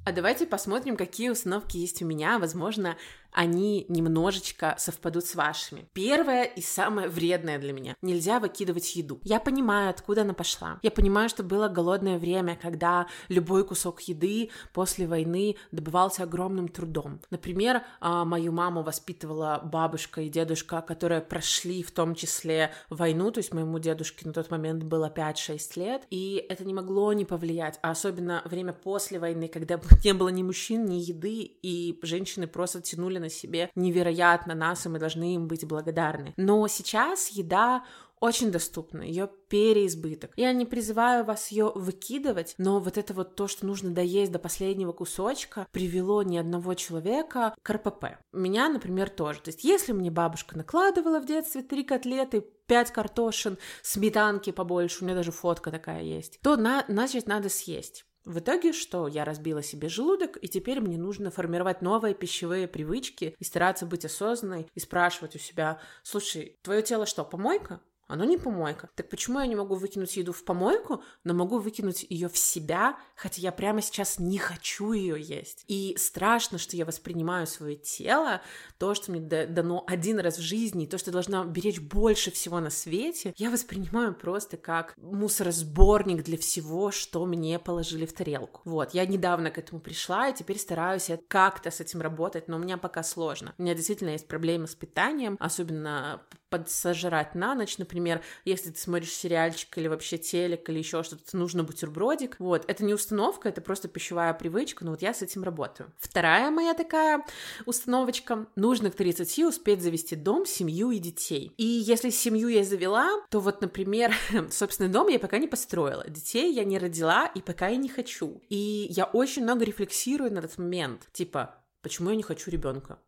А 0.05 0.11
давайте 0.11 0.47
посмотрим, 0.47 0.97
какие 0.97 1.31
установки 1.31 1.77
есть 1.77 2.03
у 2.03 2.07
меня. 2.07 2.41
Возможно, 2.41 2.97
они 3.33 3.87
немножечко 3.89 4.75
совпадут 4.79 5.25
с 5.25 5.35
вашими. 5.35 5.87
Первое 5.93 6.45
и 6.45 6.61
самое 6.61 7.09
вредное 7.09 7.59
для 7.59 7.73
меня. 7.73 7.97
Нельзя 8.03 8.39
выкидывать 8.41 8.95
еду. 8.95 9.21
Я 9.23 9.41
понимаю, 9.41 9.91
откуда 9.91 10.23
она 10.23 10.35
пошла. 10.35 10.79
Я 10.83 10.91
понимаю, 10.91 11.29
что 11.29 11.43
было 11.43 11.69
голодное 11.69 12.19
время, 12.19 12.59
когда 12.61 13.07
любой 13.29 13.65
кусок 13.65 14.01
еды 14.03 14.51
после 14.73 15.07
войны 15.07 15.57
добывался 15.71 16.25
огромным 16.25 16.69
трудом. 16.69 17.21
Например, 17.31 17.83
а, 18.01 18.25
мою 18.25 18.53
маму 18.53 18.83
воспитывала 18.83 19.61
бабушка 19.65 20.23
и 20.23 20.29
дедушка, 20.29 20.83
которые 20.83 21.21
прошли 21.21 21.83
в 21.83 21.91
том 21.91 22.15
числе 22.15 22.73
войну, 22.91 23.31
то 23.31 23.39
есть 23.39 23.55
моему 23.55 23.79
дедушке 23.79 24.27
на 24.27 24.33
тот 24.33 24.51
момент 24.51 24.83
было 24.83 25.09
5-6 25.09 25.77
лет, 25.77 26.03
и 26.11 26.45
это 26.49 26.65
не 26.65 26.75
могло 26.75 27.13
не 27.13 27.25
повлиять, 27.25 27.79
а 27.83 27.93
особенно 27.93 28.43
время 28.45 28.73
после 28.73 29.19
войны, 29.19 29.49
когда 29.49 29.79
не 30.05 30.13
было 30.15 30.29
ни 30.29 30.43
мужчин, 30.43 30.85
ни 30.85 30.97
еды, 30.97 31.41
и 31.41 31.99
женщины 32.03 32.47
просто 32.47 32.81
тянули 32.81 33.19
на 33.19 33.29
себе 33.29 33.71
невероятно 33.75 34.55
нас, 34.55 34.87
и 34.87 34.89
мы 34.89 34.99
должны 34.99 35.35
им 35.35 35.49
быть 35.49 35.67
благодарны. 35.67 36.35
Но 36.37 36.67
сейчас 36.69 37.29
еда 37.29 37.85
очень 38.23 38.53
доступна, 38.53 39.03
ее 39.03 39.29
переизбыток. 39.49 40.31
Я 40.37 40.53
не 40.53 40.65
призываю 40.65 41.25
вас 41.25 41.49
ее 41.49 41.73
выкидывать, 41.75 42.55
но 42.57 42.79
вот 42.79 42.97
это 42.97 43.13
вот 43.15 43.35
то, 43.35 43.49
что 43.49 43.67
нужно 43.67 43.91
доесть 43.91 44.31
до 44.31 44.39
последнего 44.39 44.93
кусочка, 44.93 45.67
привело 45.73 46.23
ни 46.23 46.37
одного 46.37 46.75
человека 46.75 47.53
к 47.61 47.71
РПП. 47.71 48.19
Меня, 48.33 48.69
например, 48.69 49.11
тоже. 49.11 49.41
То 49.41 49.49
есть 49.49 49.65
если 49.65 49.91
мне 49.91 50.13
бабушка 50.13 50.57
накладывала 50.57 51.19
в 51.19 51.27
детстве 51.27 51.63
три 51.63 51.83
котлеты, 51.83 52.45
пять 52.67 52.93
картошин, 52.93 53.59
сметанки 53.83 54.53
побольше, 54.53 55.03
у 55.03 55.05
меня 55.05 55.17
даже 55.17 55.33
фотка 55.33 55.73
такая 55.73 56.03
есть, 56.03 56.39
то 56.43 56.57
на, 56.57 56.85
значит 56.87 57.27
надо 57.27 57.49
съесть. 57.49 58.05
В 58.25 58.39
итоге 58.39 58.73
что? 58.73 59.09
Я 59.09 59.25
разбила 59.25 59.63
себе 59.63 59.89
желудок, 59.89 60.39
и 60.41 60.49
теперь 60.49 60.81
мне 60.81 60.97
нужно 60.97 61.31
формировать 61.31 61.83
новые 61.83 62.15
пищевые 62.15 62.69
привычки 62.69 63.35
и 63.39 63.45
стараться 63.45 63.85
быть 63.85 64.05
осознанной 64.05 64.69
и 64.75 64.81
спрашивать 64.81 65.35
у 65.35 65.39
себя, 65.39 65.81
слушай, 66.05 66.57
твое 66.63 66.83
тело 66.83 67.05
что, 67.05 67.25
помойка? 67.25 67.81
Оно 68.09 68.25
не 68.25 68.37
помойка. 68.37 68.91
Так 68.95 69.09
почему 69.09 69.41
я 69.41 69.47
не 69.47 69.57
могу 69.57 69.75
выкинуть 69.75 70.17
еду 70.17 70.33
в 70.33 70.45
помойку, 70.45 71.03
но 71.25 71.35
могу 71.35 71.59
выкинуть 71.59 72.05
ее 72.09 72.29
в 72.29 72.37
себя, 72.37 72.99
хотя 73.17 73.41
я 73.41 73.53
прямо 73.53 73.81
сейчас 73.81 74.19
не 74.19 74.39
хочу 74.39 74.93
ее 74.93 75.21
есть? 75.21 75.65
И 75.67 75.97
страшно, 75.99 76.59
что 76.59 76.77
я 76.77 76.85
воспринимаю 76.85 77.47
свое 77.47 77.77
тело, 77.77 78.43
то, 78.79 78.95
что 78.95 79.13
мне 79.13 79.21
дано 79.21 79.85
один 79.87 80.21
раз 80.21 80.39
в 80.39 80.43
жизни, 80.43 80.87
то, 80.87 80.99
что 80.99 81.11
я 81.11 81.13
должна 81.13 81.45
беречь 81.45 81.81
больше 81.81 82.31
всего 82.31 82.61
на 82.61 82.71
свете, 82.71 83.33
я 83.37 83.51
воспринимаю 83.51 84.15
просто 84.15 84.57
как 84.57 84.95
мусоросборник 84.99 86.23
для 86.23 86.37
всего, 86.37 86.91
что 86.91 87.25
мне 87.25 87.59
положили 87.59 88.05
в 88.05 88.13
тарелку. 88.13 88.61
Вот, 88.65 88.95
я 88.95 89.07
недавно 89.07 89.51
к 89.51 89.59
этому 89.59 89.81
пришла, 89.81 90.29
и 90.29 90.35
теперь 90.35 90.59
стараюсь 90.59 91.11
как-то 91.29 91.71
с 91.71 91.81
этим 91.81 92.01
работать, 92.01 92.49
но 92.49 92.57
у 92.57 92.61
меня 92.61 92.77
пока 92.77 93.03
сложно. 93.03 93.55
У 93.59 93.63
меня 93.63 93.75
действительно 93.75 94.11
есть 94.11 94.29
проблемы 94.29 94.67
с 94.67 94.75
питанием, 94.75 95.37
особенно 95.41 96.23
подсожрать 96.53 97.35
на 97.35 97.55
ночь, 97.55 97.79
например, 97.79 98.21
если 98.45 98.71
ты 98.71 98.79
смотришь 98.79 99.15
сериальчик 99.15 99.79
или 99.79 99.89
вообще 99.89 100.19
телек 100.19 100.69
или 100.69 100.79
еще 100.79 101.03
что-то, 101.03 101.35
нужно 101.35 101.65
бутербродик. 101.65 102.37
Вот, 102.39 102.65
это 102.69 102.85
не 102.85 102.93
установка, 102.93 103.49
это 103.49 103.63
просто 103.63 103.89
пищевая 103.89 104.35
привычка, 104.35 104.85
но 104.85 104.91
вот 104.91 105.01
я 105.01 105.15
с 105.15 105.23
этим 105.23 105.43
работаю. 105.43 105.91
Вторая 105.99 106.51
моя 106.51 106.75
такая 106.75 107.25
установочка, 107.65 108.47
нужно 108.55 108.91
к 108.91 108.97
30 108.97 109.39
успеть 109.47 109.81
завести 109.81 110.15
дом, 110.15 110.45
семью 110.45 110.91
и 110.91 110.99
детей. 110.99 111.55
И 111.57 111.65
если 111.65 112.11
семью 112.11 112.49
я 112.49 112.65
завела, 112.65 113.09
то 113.31 113.41
вот, 113.41 113.63
например, 113.63 114.15
собственный 114.51 114.91
дом 114.91 115.09
я 115.09 115.19
пока 115.19 115.39
не 115.39 115.49
построила, 115.49 116.05
детей 116.07 116.53
я 116.53 116.65
не 116.65 116.79
родила 116.79 117.27
и 117.35 117.41
пока 117.41 117.69
я 117.69 117.77
не 117.77 117.89
хочу. 117.89 118.43
И 118.51 118.89
я 118.91 119.07
очень 119.07 119.45
много 119.45 119.65
рефлексирую 119.65 120.31
на 120.31 120.41
этот 120.41 120.59
момент, 120.59 121.09
типа, 121.13 121.63
Почему 121.83 122.11
я 122.11 122.17
не 122.17 122.23
хочу 122.23 122.51
ребенка? 122.51 122.99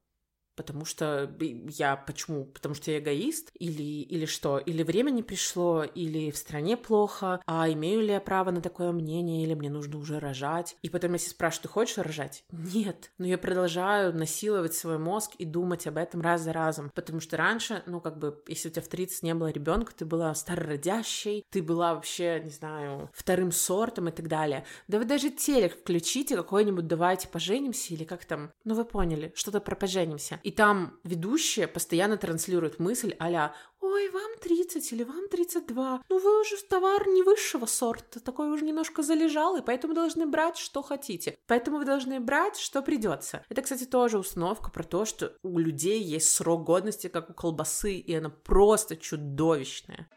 Потому 0.57 0.85
что 0.85 1.31
я 1.41 1.97
почему? 1.97 2.45
Потому 2.47 2.75
что 2.75 2.91
я 2.91 2.99
эгоист? 2.99 3.51
Или, 3.59 4.03
или 4.03 4.27
что? 4.27 4.59
Или 4.59 4.83
время 4.83 5.11
не 5.11 5.23
пришло, 5.23 5.85
или 5.85 6.31
в 6.31 6.37
стране 6.37 6.77
плохо, 6.77 7.41
а 7.47 7.71
имею 7.71 8.01
ли 8.01 8.13
я 8.13 8.21
право 8.21 8.51
на 8.51 8.61
такое 8.61 8.93
мнение, 8.93 9.45
или 9.45 9.55
мне 9.55 9.71
нужно 9.71 9.99
уже 9.99 10.19
рожать? 10.19 10.77
И 10.83 10.89
потом 10.89 11.15
если 11.15 11.31
спрашивают, 11.31 11.63
ты 11.63 11.69
хочешь 11.69 11.99
рожать? 11.99 12.45
Нет. 12.51 13.11
Но 13.19 13.27
я 13.27 13.39
продолжаю 13.39 14.15
насиловать 14.15 14.75
свой 14.75 14.99
мозг 14.99 15.33
и 15.39 15.45
думать 15.45 15.87
об 15.87 15.97
этом 15.97 16.21
раз 16.21 16.43
за 16.43 16.53
разом. 16.53 16.91
Потому 16.95 17.21
что 17.21 17.37
раньше, 17.37 17.83
ну, 17.87 18.01
как 18.01 18.19
бы, 18.19 18.43
если 18.49 18.69
у 18.69 18.73
тебя 18.73 18.83
в 18.83 18.89
30 18.89 19.23
не 19.23 19.35
было 19.35 19.51
ребенка, 19.51 19.93
ты 19.95 20.05
была 20.05 20.35
старородящей, 20.35 21.45
ты 21.51 21.63
была 21.63 21.95
вообще, 21.95 22.41
не 22.45 22.51
знаю, 22.51 23.11
вторым 23.13 23.53
сортом 23.53 24.09
и 24.09 24.13
так 24.13 24.29
далее. 24.29 24.65
Да 24.89 24.99
вы 24.99 25.05
даже 25.05 25.31
телек 25.31 25.79
включите 25.79 26.37
какой-нибудь 26.37 26.87
«Давайте 26.87 27.29
поженимся» 27.29 27.95
или 27.95 28.05
как 28.05 28.25
там, 28.25 28.53
ну, 28.65 28.75
вы 28.75 28.85
поняли, 28.85 29.33
что-то 29.35 29.61
про 29.61 29.77
«Поженимся». 29.77 30.41
И 30.45 30.51
там 30.51 31.01
ведущая 31.05 31.67
постоянно 31.67 32.19
транслирует 32.19 32.79
мысль 32.79 33.17
а 33.19 33.55
«Ой, 33.81 34.11
вам 34.11 34.31
30 34.43 34.93
или 34.93 35.03
вам 35.03 35.29
32, 35.29 36.03
ну 36.09 36.19
вы 36.19 36.41
уже 36.41 36.57
товар 36.69 37.09
не 37.09 37.23
высшего 37.23 37.65
сорта, 37.65 38.21
такой 38.21 38.51
уже 38.51 38.65
немножко 38.65 39.03
залежал, 39.03 39.57
и 39.57 39.63
поэтому 39.63 39.95
должны 39.95 40.27
брать, 40.27 40.59
что 40.59 40.83
хотите. 40.83 41.39
Поэтому 41.47 41.79
вы 41.79 41.87
должны 41.87 42.21
брать, 42.21 42.57
что 42.57 42.83
придется». 42.83 43.43
Это, 43.49 43.63
кстати, 43.63 43.85
тоже 43.85 44.19
установка 44.19 44.71
про 44.71 44.83
то, 44.83 45.07
что 45.07 45.35
у 45.43 45.59
людей 45.59 46.03
есть 46.03 46.29
срок 46.35 46.65
годности, 46.65 47.09
как 47.09 47.31
у 47.31 47.33
колбасы, 47.33 47.95
и 47.95 48.15
она 48.15 48.29
просто 48.29 48.97
чудовищная. 48.97 50.09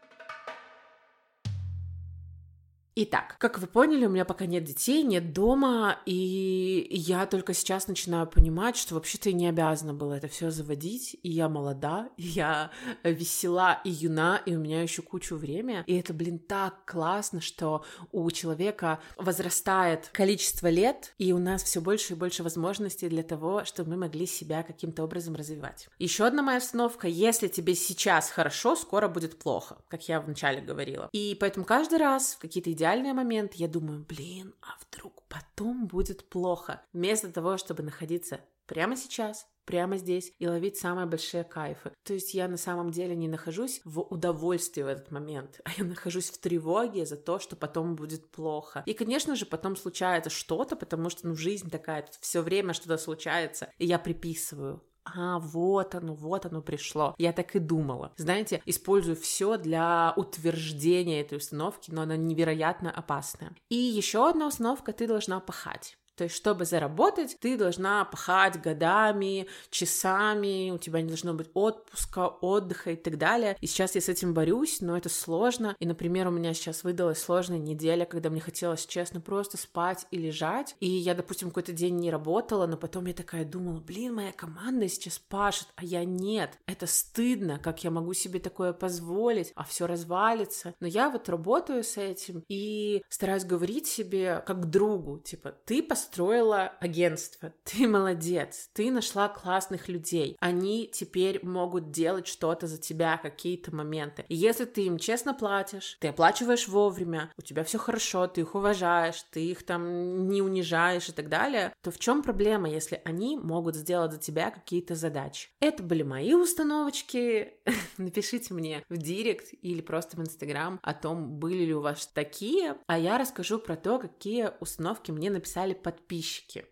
Итак, 3.00 3.36
как 3.38 3.60
вы 3.60 3.68
поняли, 3.68 4.06
у 4.06 4.08
меня 4.08 4.24
пока 4.24 4.44
нет 4.44 4.64
детей, 4.64 5.04
нет 5.04 5.32
дома, 5.32 5.98
и 6.04 6.88
я 6.90 7.26
только 7.26 7.54
сейчас 7.54 7.86
начинаю 7.86 8.26
понимать, 8.26 8.76
что 8.76 8.96
вообще-то 8.96 9.30
и 9.30 9.34
не 9.34 9.46
обязана 9.46 9.94
была 9.94 10.16
это 10.16 10.26
все 10.26 10.50
заводить, 10.50 11.16
и 11.22 11.30
я 11.30 11.48
молода, 11.48 12.08
и 12.16 12.24
я 12.24 12.72
весела 13.04 13.80
и 13.84 13.90
юна, 13.90 14.42
и 14.44 14.56
у 14.56 14.58
меня 14.58 14.82
еще 14.82 15.02
кучу 15.02 15.36
времени, 15.36 15.84
и 15.86 15.96
это, 15.96 16.12
блин, 16.12 16.40
так 16.40 16.84
классно, 16.86 17.40
что 17.40 17.84
у 18.10 18.28
человека 18.32 18.98
возрастает 19.16 20.10
количество 20.12 20.66
лет, 20.66 21.14
и 21.18 21.32
у 21.32 21.38
нас 21.38 21.62
все 21.62 21.80
больше 21.80 22.14
и 22.14 22.16
больше 22.16 22.42
возможностей 22.42 23.08
для 23.08 23.22
того, 23.22 23.64
чтобы 23.64 23.90
мы 23.90 23.96
могли 23.96 24.26
себя 24.26 24.64
каким-то 24.64 25.04
образом 25.04 25.36
развивать. 25.36 25.88
Еще 26.00 26.26
одна 26.26 26.42
моя 26.42 26.58
установка, 26.58 27.06
если 27.06 27.46
тебе 27.46 27.76
сейчас 27.76 28.28
хорошо, 28.28 28.74
скоро 28.74 29.06
будет 29.06 29.38
плохо, 29.38 29.78
как 29.86 30.08
я 30.08 30.20
вначале 30.20 30.60
говорила. 30.60 31.08
И 31.12 31.36
поэтому 31.38 31.64
каждый 31.64 31.98
раз 31.98 32.34
в 32.34 32.38
какие-то 32.40 32.72
идеальные 32.72 32.87
идеальный 32.88 33.12
момент 33.12 33.54
я 33.54 33.68
думаю, 33.68 34.04
блин, 34.08 34.54
а 34.62 34.78
вдруг 34.80 35.22
потом 35.28 35.86
будет 35.86 36.28
плохо? 36.28 36.82
Вместо 36.92 37.30
того, 37.30 37.58
чтобы 37.58 37.82
находиться 37.82 38.40
прямо 38.66 38.96
сейчас, 38.96 39.46
прямо 39.66 39.98
здесь 39.98 40.32
и 40.38 40.48
ловить 40.48 40.78
самые 40.78 41.06
большие 41.06 41.44
кайфы. 41.44 41.92
То 42.02 42.14
есть 42.14 42.32
я 42.32 42.48
на 42.48 42.56
самом 42.56 42.90
деле 42.90 43.14
не 43.14 43.28
нахожусь 43.28 43.82
в 43.84 44.00
удовольствии 44.00 44.82
в 44.82 44.86
этот 44.86 45.10
момент, 45.10 45.60
а 45.64 45.70
я 45.76 45.84
нахожусь 45.84 46.30
в 46.30 46.38
тревоге 46.38 47.04
за 47.04 47.16
то, 47.16 47.38
что 47.38 47.56
потом 47.56 47.94
будет 47.94 48.30
плохо. 48.30 48.82
И, 48.86 48.94
конечно 48.94 49.36
же, 49.36 49.44
потом 49.44 49.76
случается 49.76 50.30
что-то, 50.30 50.74
потому 50.74 51.10
что, 51.10 51.28
ну, 51.28 51.34
жизнь 51.34 51.68
такая, 51.68 52.08
все 52.20 52.40
время 52.40 52.72
что-то 52.72 52.96
случается, 52.96 53.70
и 53.76 53.84
я 53.84 53.98
приписываю 53.98 54.82
а, 55.14 55.38
вот 55.38 55.94
оно, 55.94 56.14
вот 56.14 56.46
оно 56.46 56.62
пришло. 56.62 57.14
Я 57.18 57.32
так 57.32 57.54
и 57.56 57.58
думала. 57.58 58.12
Знаете, 58.16 58.62
использую 58.66 59.16
все 59.16 59.56
для 59.56 60.12
утверждения 60.16 61.20
этой 61.20 61.38
установки, 61.38 61.90
но 61.90 62.02
она 62.02 62.16
невероятно 62.16 62.90
опасная. 62.90 63.52
И 63.68 63.76
еще 63.76 64.28
одна 64.28 64.46
установка, 64.46 64.92
ты 64.92 65.06
должна 65.06 65.40
пахать. 65.40 65.97
То 66.18 66.24
есть, 66.24 66.34
чтобы 66.34 66.64
заработать, 66.64 67.36
ты 67.38 67.56
должна 67.56 68.04
пахать 68.04 68.60
годами, 68.60 69.46
часами, 69.70 70.72
у 70.72 70.78
тебя 70.78 71.00
не 71.00 71.06
должно 71.06 71.32
быть 71.32 71.48
отпуска, 71.54 72.26
отдыха 72.26 72.90
и 72.90 72.96
так 72.96 73.18
далее. 73.18 73.56
И 73.60 73.68
сейчас 73.68 73.94
я 73.94 74.00
с 74.00 74.08
этим 74.08 74.34
борюсь, 74.34 74.80
но 74.80 74.96
это 74.96 75.08
сложно. 75.08 75.76
И, 75.78 75.86
например, 75.86 76.26
у 76.26 76.32
меня 76.32 76.54
сейчас 76.54 76.82
выдалась 76.82 77.22
сложная 77.22 77.58
неделя, 77.58 78.04
когда 78.04 78.30
мне 78.30 78.40
хотелось, 78.40 78.84
честно, 78.84 79.20
просто 79.20 79.56
спать 79.56 80.06
и 80.10 80.18
лежать. 80.18 80.74
И 80.80 80.88
я, 80.88 81.14
допустим, 81.14 81.50
какой-то 81.50 81.72
день 81.72 81.94
не 82.00 82.10
работала, 82.10 82.66
но 82.66 82.76
потом 82.76 83.06
я 83.06 83.14
такая 83.14 83.44
думала, 83.44 83.78
блин, 83.78 84.16
моя 84.16 84.32
команда 84.32 84.88
сейчас 84.88 85.20
пашет, 85.20 85.68
а 85.76 85.84
я 85.84 86.04
нет. 86.04 86.58
Это 86.66 86.88
стыдно, 86.88 87.60
как 87.60 87.84
я 87.84 87.92
могу 87.92 88.12
себе 88.12 88.40
такое 88.40 88.72
позволить, 88.72 89.52
а 89.54 89.62
все 89.62 89.86
развалится. 89.86 90.74
Но 90.80 90.88
я 90.88 91.10
вот 91.10 91.28
работаю 91.28 91.84
с 91.84 91.96
этим 91.96 92.42
и 92.48 93.04
стараюсь 93.08 93.44
говорить 93.44 93.86
себе 93.86 94.42
как 94.44 94.68
другу, 94.68 95.20
типа, 95.20 95.54
ты 95.64 95.80
построил 95.80 96.07
построила 96.08 96.72
агентство, 96.80 97.52
ты 97.64 97.86
молодец, 97.86 98.70
ты 98.72 98.90
нашла 98.90 99.28
классных 99.28 99.88
людей, 99.88 100.36
они 100.40 100.90
теперь 100.92 101.44
могут 101.44 101.90
делать 101.90 102.26
что-то 102.26 102.66
за 102.66 102.78
тебя, 102.78 103.18
какие-то 103.18 103.74
моменты. 103.74 104.24
И 104.28 104.34
если 104.34 104.64
ты 104.64 104.86
им 104.86 104.98
честно 104.98 105.34
платишь, 105.34 105.98
ты 106.00 106.08
оплачиваешь 106.08 106.66
вовремя, 106.66 107.30
у 107.36 107.42
тебя 107.42 107.62
все 107.62 107.78
хорошо, 107.78 108.26
ты 108.26 108.40
их 108.40 108.54
уважаешь, 108.54 109.22
ты 109.30 109.44
их 109.44 109.64
там 109.64 110.28
не 110.28 110.40
унижаешь 110.40 111.10
и 111.10 111.12
так 111.12 111.28
далее, 111.28 111.74
то 111.82 111.90
в 111.90 111.98
чем 111.98 112.22
проблема, 112.22 112.70
если 112.70 113.02
они 113.04 113.36
могут 113.36 113.76
сделать 113.76 114.12
за 114.12 114.18
тебя 114.18 114.50
какие-то 114.50 114.94
задачи? 114.94 115.50
Это 115.60 115.82
были 115.82 116.02
мои 116.02 116.32
установочки. 116.32 117.52
Напишите 117.98 118.54
мне 118.54 118.82
в 118.88 118.96
директ 118.96 119.48
или 119.60 119.82
просто 119.82 120.16
в 120.16 120.20
инстаграм 120.20 120.80
о 120.82 120.94
том, 120.94 121.38
были 121.38 121.64
ли 121.64 121.74
у 121.74 121.82
вас 121.82 122.06
такие, 122.06 122.76
а 122.86 122.98
я 122.98 123.18
расскажу 123.18 123.58
про 123.58 123.76
то, 123.76 123.98
какие 123.98 124.52
установки 124.60 125.10
мне 125.10 125.30
написали 125.30 125.74
под 125.74 125.97
подписчики. 125.98 126.64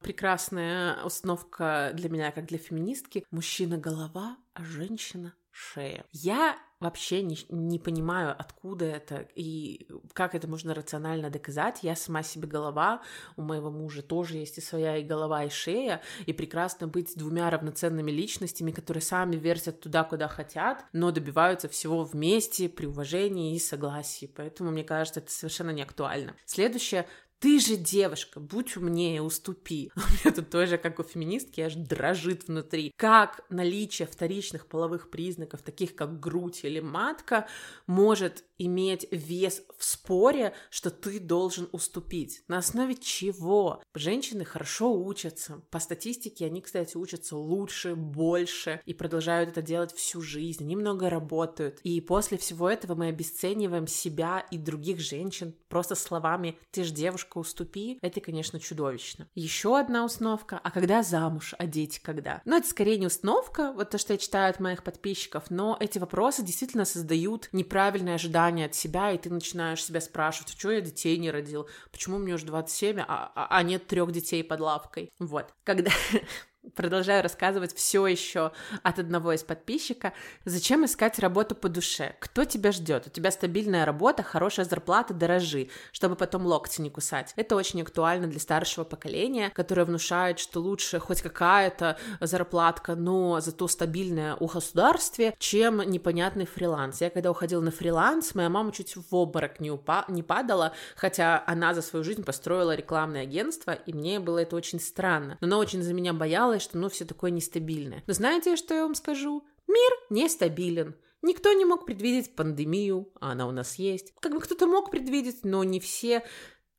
Прекрасная 0.00 1.04
установка 1.04 1.92
для 1.94 2.08
меня, 2.08 2.32
как 2.32 2.46
для 2.46 2.58
феминистки. 2.58 3.24
Мужчина— 3.30 3.76
голова, 3.78 4.36
а 4.54 4.64
женщина— 4.64 5.34
шея. 5.52 6.04
Я 6.10 6.58
вообще 6.80 7.22
не, 7.22 7.38
не 7.48 7.78
понимаю, 7.78 8.34
откуда 8.36 8.86
это 8.86 9.28
и 9.36 9.86
как 10.14 10.34
это 10.34 10.48
можно 10.48 10.74
рационально 10.74 11.30
доказать. 11.30 11.80
Я 11.82 11.94
сама 11.94 12.22
себе 12.22 12.48
голова, 12.48 13.02
у 13.36 13.42
моего 13.42 13.70
мужа 13.70 14.02
тоже 14.02 14.38
есть 14.38 14.58
и 14.58 14.60
своя 14.60 14.96
и 14.96 15.04
голова, 15.04 15.44
и 15.44 15.48
шея, 15.48 16.02
и 16.26 16.32
прекрасно 16.32 16.88
быть 16.88 17.16
двумя 17.16 17.50
равноценными 17.50 18.10
личностями, 18.10 18.72
которые 18.72 19.02
сами 19.02 19.36
вертят 19.36 19.80
туда, 19.80 20.02
куда 20.04 20.26
хотят, 20.26 20.84
но 20.92 21.12
добиваются 21.12 21.68
всего 21.68 22.02
вместе, 22.02 22.68
при 22.68 22.86
уважении 22.86 23.54
и 23.54 23.60
согласии. 23.60 24.26
Поэтому, 24.34 24.70
мне 24.70 24.84
кажется, 24.84 25.20
это 25.20 25.30
совершенно 25.30 25.70
не 25.70 25.82
актуально. 25.82 26.34
Следующее 26.46 27.06
ты 27.42 27.58
же 27.58 27.76
девушка, 27.76 28.38
будь 28.38 28.76
умнее, 28.76 29.20
уступи. 29.20 29.90
У 29.96 30.00
меня 30.00 30.32
тут 30.32 30.48
тоже, 30.48 30.78
как 30.78 31.00
у 31.00 31.02
феминистки, 31.02 31.60
аж 31.60 31.74
дрожит 31.74 32.46
внутри. 32.46 32.92
Как 32.96 33.44
наличие 33.50 34.06
вторичных 34.06 34.68
половых 34.68 35.10
признаков, 35.10 35.62
таких 35.62 35.96
как 35.96 36.20
грудь 36.20 36.60
или 36.62 36.78
матка, 36.78 37.48
может 37.88 38.44
иметь 38.58 39.08
вес 39.10 39.62
в 39.76 39.84
споре, 39.84 40.54
что 40.70 40.92
ты 40.92 41.18
должен 41.18 41.68
уступить? 41.72 42.44
На 42.46 42.58
основе 42.58 42.94
чего? 42.94 43.82
Женщины 43.92 44.44
хорошо 44.44 44.94
учатся. 44.94 45.62
По 45.72 45.80
статистике 45.80 46.46
они, 46.46 46.60
кстати, 46.60 46.96
учатся 46.96 47.36
лучше, 47.36 47.96
больше 47.96 48.80
и 48.86 48.94
продолжают 48.94 49.50
это 49.50 49.62
делать 49.62 49.92
всю 49.92 50.20
жизнь. 50.20 50.62
Они 50.62 50.76
много 50.76 51.10
работают. 51.10 51.80
И 51.82 52.00
после 52.00 52.38
всего 52.38 52.70
этого 52.70 52.94
мы 52.94 53.08
обесцениваем 53.08 53.88
себя 53.88 54.46
и 54.52 54.58
других 54.58 55.00
женщин 55.00 55.56
просто 55.68 55.96
словами 55.96 56.56
«ты 56.70 56.84
же 56.84 56.92
девушка, 56.92 57.31
девушка, 57.32 57.38
уступи, 57.38 57.98
это, 58.02 58.20
конечно, 58.20 58.60
чудовищно. 58.60 59.28
Еще 59.34 59.78
одна 59.78 60.04
установка, 60.04 60.60
а 60.62 60.70
когда 60.70 61.02
замуж, 61.02 61.54
а 61.58 61.66
дети 61.66 62.00
когда? 62.02 62.42
Ну, 62.44 62.56
это 62.56 62.68
скорее 62.68 62.98
не 62.98 63.06
установка, 63.06 63.72
вот 63.72 63.90
то, 63.90 63.98
что 63.98 64.12
я 64.12 64.18
читаю 64.18 64.50
от 64.50 64.60
моих 64.60 64.82
подписчиков, 64.82 65.50
но 65.50 65.76
эти 65.80 65.98
вопросы 65.98 66.42
действительно 66.42 66.84
создают 66.84 67.48
неправильные 67.52 68.16
ожидания 68.16 68.66
от 68.66 68.74
себя, 68.74 69.12
и 69.12 69.18
ты 69.18 69.30
начинаешь 69.30 69.84
себя 69.84 70.00
спрашивать, 70.00 70.52
а 70.54 70.58
что 70.58 70.70
я 70.70 70.80
детей 70.80 71.18
не 71.18 71.30
родил, 71.30 71.68
почему 71.90 72.18
мне 72.18 72.34
уже 72.34 72.46
27, 72.46 73.00
а, 73.00 73.32
а, 73.34 73.46
а 73.50 73.62
нет 73.62 73.86
трех 73.86 74.12
детей 74.12 74.44
под 74.44 74.60
лавкой. 74.60 75.10
Вот. 75.18 75.54
Когда 75.64 75.90
продолжаю 76.74 77.22
рассказывать 77.22 77.74
все 77.74 78.06
еще 78.06 78.52
от 78.82 78.98
одного 78.98 79.32
из 79.32 79.42
подписчика. 79.42 80.12
Зачем 80.44 80.84
искать 80.84 81.18
работу 81.18 81.54
по 81.54 81.68
душе? 81.68 82.14
Кто 82.20 82.44
тебя 82.44 82.72
ждет? 82.72 83.06
У 83.06 83.10
тебя 83.10 83.30
стабильная 83.30 83.84
работа, 83.84 84.22
хорошая 84.22 84.64
зарплата, 84.66 85.14
дорожи, 85.14 85.68
чтобы 85.92 86.16
потом 86.16 86.46
локти 86.46 86.80
не 86.80 86.90
кусать. 86.90 87.32
Это 87.36 87.56
очень 87.56 87.82
актуально 87.82 88.26
для 88.26 88.40
старшего 88.40 88.84
поколения, 88.84 89.50
которое 89.50 89.84
внушает, 89.84 90.38
что 90.38 90.60
лучше 90.60 90.98
хоть 90.98 91.22
какая-то 91.22 91.98
зарплатка, 92.20 92.94
но 92.94 93.40
зато 93.40 93.68
стабильная 93.68 94.36
у 94.36 94.46
государстве, 94.46 95.34
чем 95.38 95.80
непонятный 95.80 96.46
фриланс. 96.46 97.00
Я 97.00 97.10
когда 97.10 97.30
уходила 97.30 97.60
на 97.60 97.70
фриланс, 97.70 98.34
моя 98.34 98.48
мама 98.48 98.72
чуть 98.72 98.96
в 98.96 99.14
обморок 99.14 99.60
не, 99.60 99.70
упа- 99.70 100.04
не 100.08 100.22
падала, 100.22 100.72
хотя 100.96 101.42
она 101.46 101.74
за 101.74 101.82
свою 101.82 102.04
жизнь 102.04 102.24
построила 102.24 102.74
рекламное 102.74 103.22
агентство, 103.22 103.72
и 103.72 103.92
мне 103.92 104.20
было 104.20 104.38
это 104.38 104.56
очень 104.56 104.80
странно. 104.80 105.36
Но 105.40 105.46
она 105.46 105.58
очень 105.58 105.82
за 105.82 105.92
меня 105.92 106.12
боялась, 106.12 106.51
казалось, 106.52 106.62
что 106.62 106.78
ну 106.78 106.88
все 106.88 107.04
такое 107.04 107.30
нестабильное. 107.30 108.02
Но 108.06 108.12
знаете, 108.12 108.56
что 108.56 108.74
я 108.74 108.82
вам 108.82 108.94
скажу? 108.94 109.44
Мир 109.66 109.90
нестабилен. 110.10 110.94
Никто 111.22 111.52
не 111.52 111.64
мог 111.64 111.86
предвидеть 111.86 112.34
пандемию, 112.34 113.12
а 113.20 113.32
она 113.32 113.46
у 113.46 113.52
нас 113.52 113.76
есть. 113.76 114.12
Как 114.20 114.32
бы 114.32 114.40
кто-то 114.40 114.66
мог 114.66 114.90
предвидеть, 114.90 115.44
но 115.44 115.64
не 115.64 115.80
все. 115.80 116.24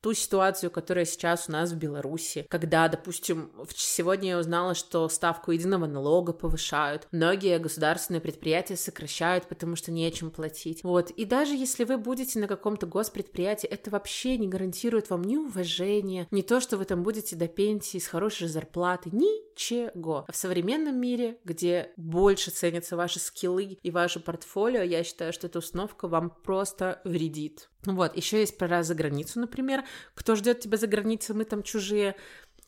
Ту 0.03 0.13
ситуацию, 0.13 0.69
которая 0.69 1.05
сейчас 1.05 1.45
у 1.48 1.53
нас 1.53 1.72
в 1.72 1.77
Беларуси, 1.77 2.45
когда, 2.50 2.89
допустим, 2.89 3.51
сегодня 3.74 4.31
я 4.31 4.38
узнала, 4.38 4.75
что 4.75 5.07
ставку 5.07 5.51
единого 5.51 5.88
налога 5.88 6.33
повышают, 6.33 7.07
многие 7.13 7.57
государственные 7.57 8.19
предприятия 8.19 8.75
сокращают, 8.75 9.48
потому 9.48 9.77
что 9.77 9.91
нечем 9.91 10.29
платить. 10.29 10.83
Вот, 10.83 11.10
и 11.12 11.24
даже 11.24 11.55
если 11.55 11.86
вы 11.86 11.98
будете 11.98 12.39
на 12.39 12.48
каком-то 12.48 12.86
госпредприятии, 12.86 13.67
это 13.67 13.89
вообще 13.91 14.38
не 14.38 14.50
гарантирует 14.50 15.10
вам 15.10 15.24
ни 15.24 15.38
уважения, 15.38 16.27
ни 16.31 16.41
то, 16.41 16.60
что 16.60 16.75
вы 16.75 16.83
там 16.83 17.01
будете 17.01 17.38
до 17.38 17.48
пенсии 17.48 17.98
с 17.98 18.07
хорошей 18.07 18.50
зарплатой, 18.50 19.13
ничего. 19.13 20.25
А 20.27 20.31
в 20.33 20.36
современном 20.36 21.00
мире, 21.00 21.38
где 21.45 21.93
больше 21.95 22.51
ценятся 22.51 22.98
ваши 22.98 23.19
скиллы 23.19 23.77
и 23.81 23.91
ваше 23.91 24.19
портфолио, 24.19 24.81
я 24.81 25.05
считаю, 25.05 25.31
что 25.31 25.48
эта 25.48 25.60
установка 25.60 26.10
вам 26.10 26.29
просто 26.29 27.00
вредит. 27.05 27.69
Вот, 27.85 28.15
еще 28.15 28.39
есть 28.39 28.57
про 28.57 28.83
за 28.83 28.95
границу, 28.95 29.39
например. 29.39 29.83
Кто 30.15 30.35
ждет 30.35 30.59
тебя 30.61 30.77
за 30.77 30.87
границей, 30.87 31.35
мы 31.35 31.45
там 31.45 31.63
чужие. 31.63 32.15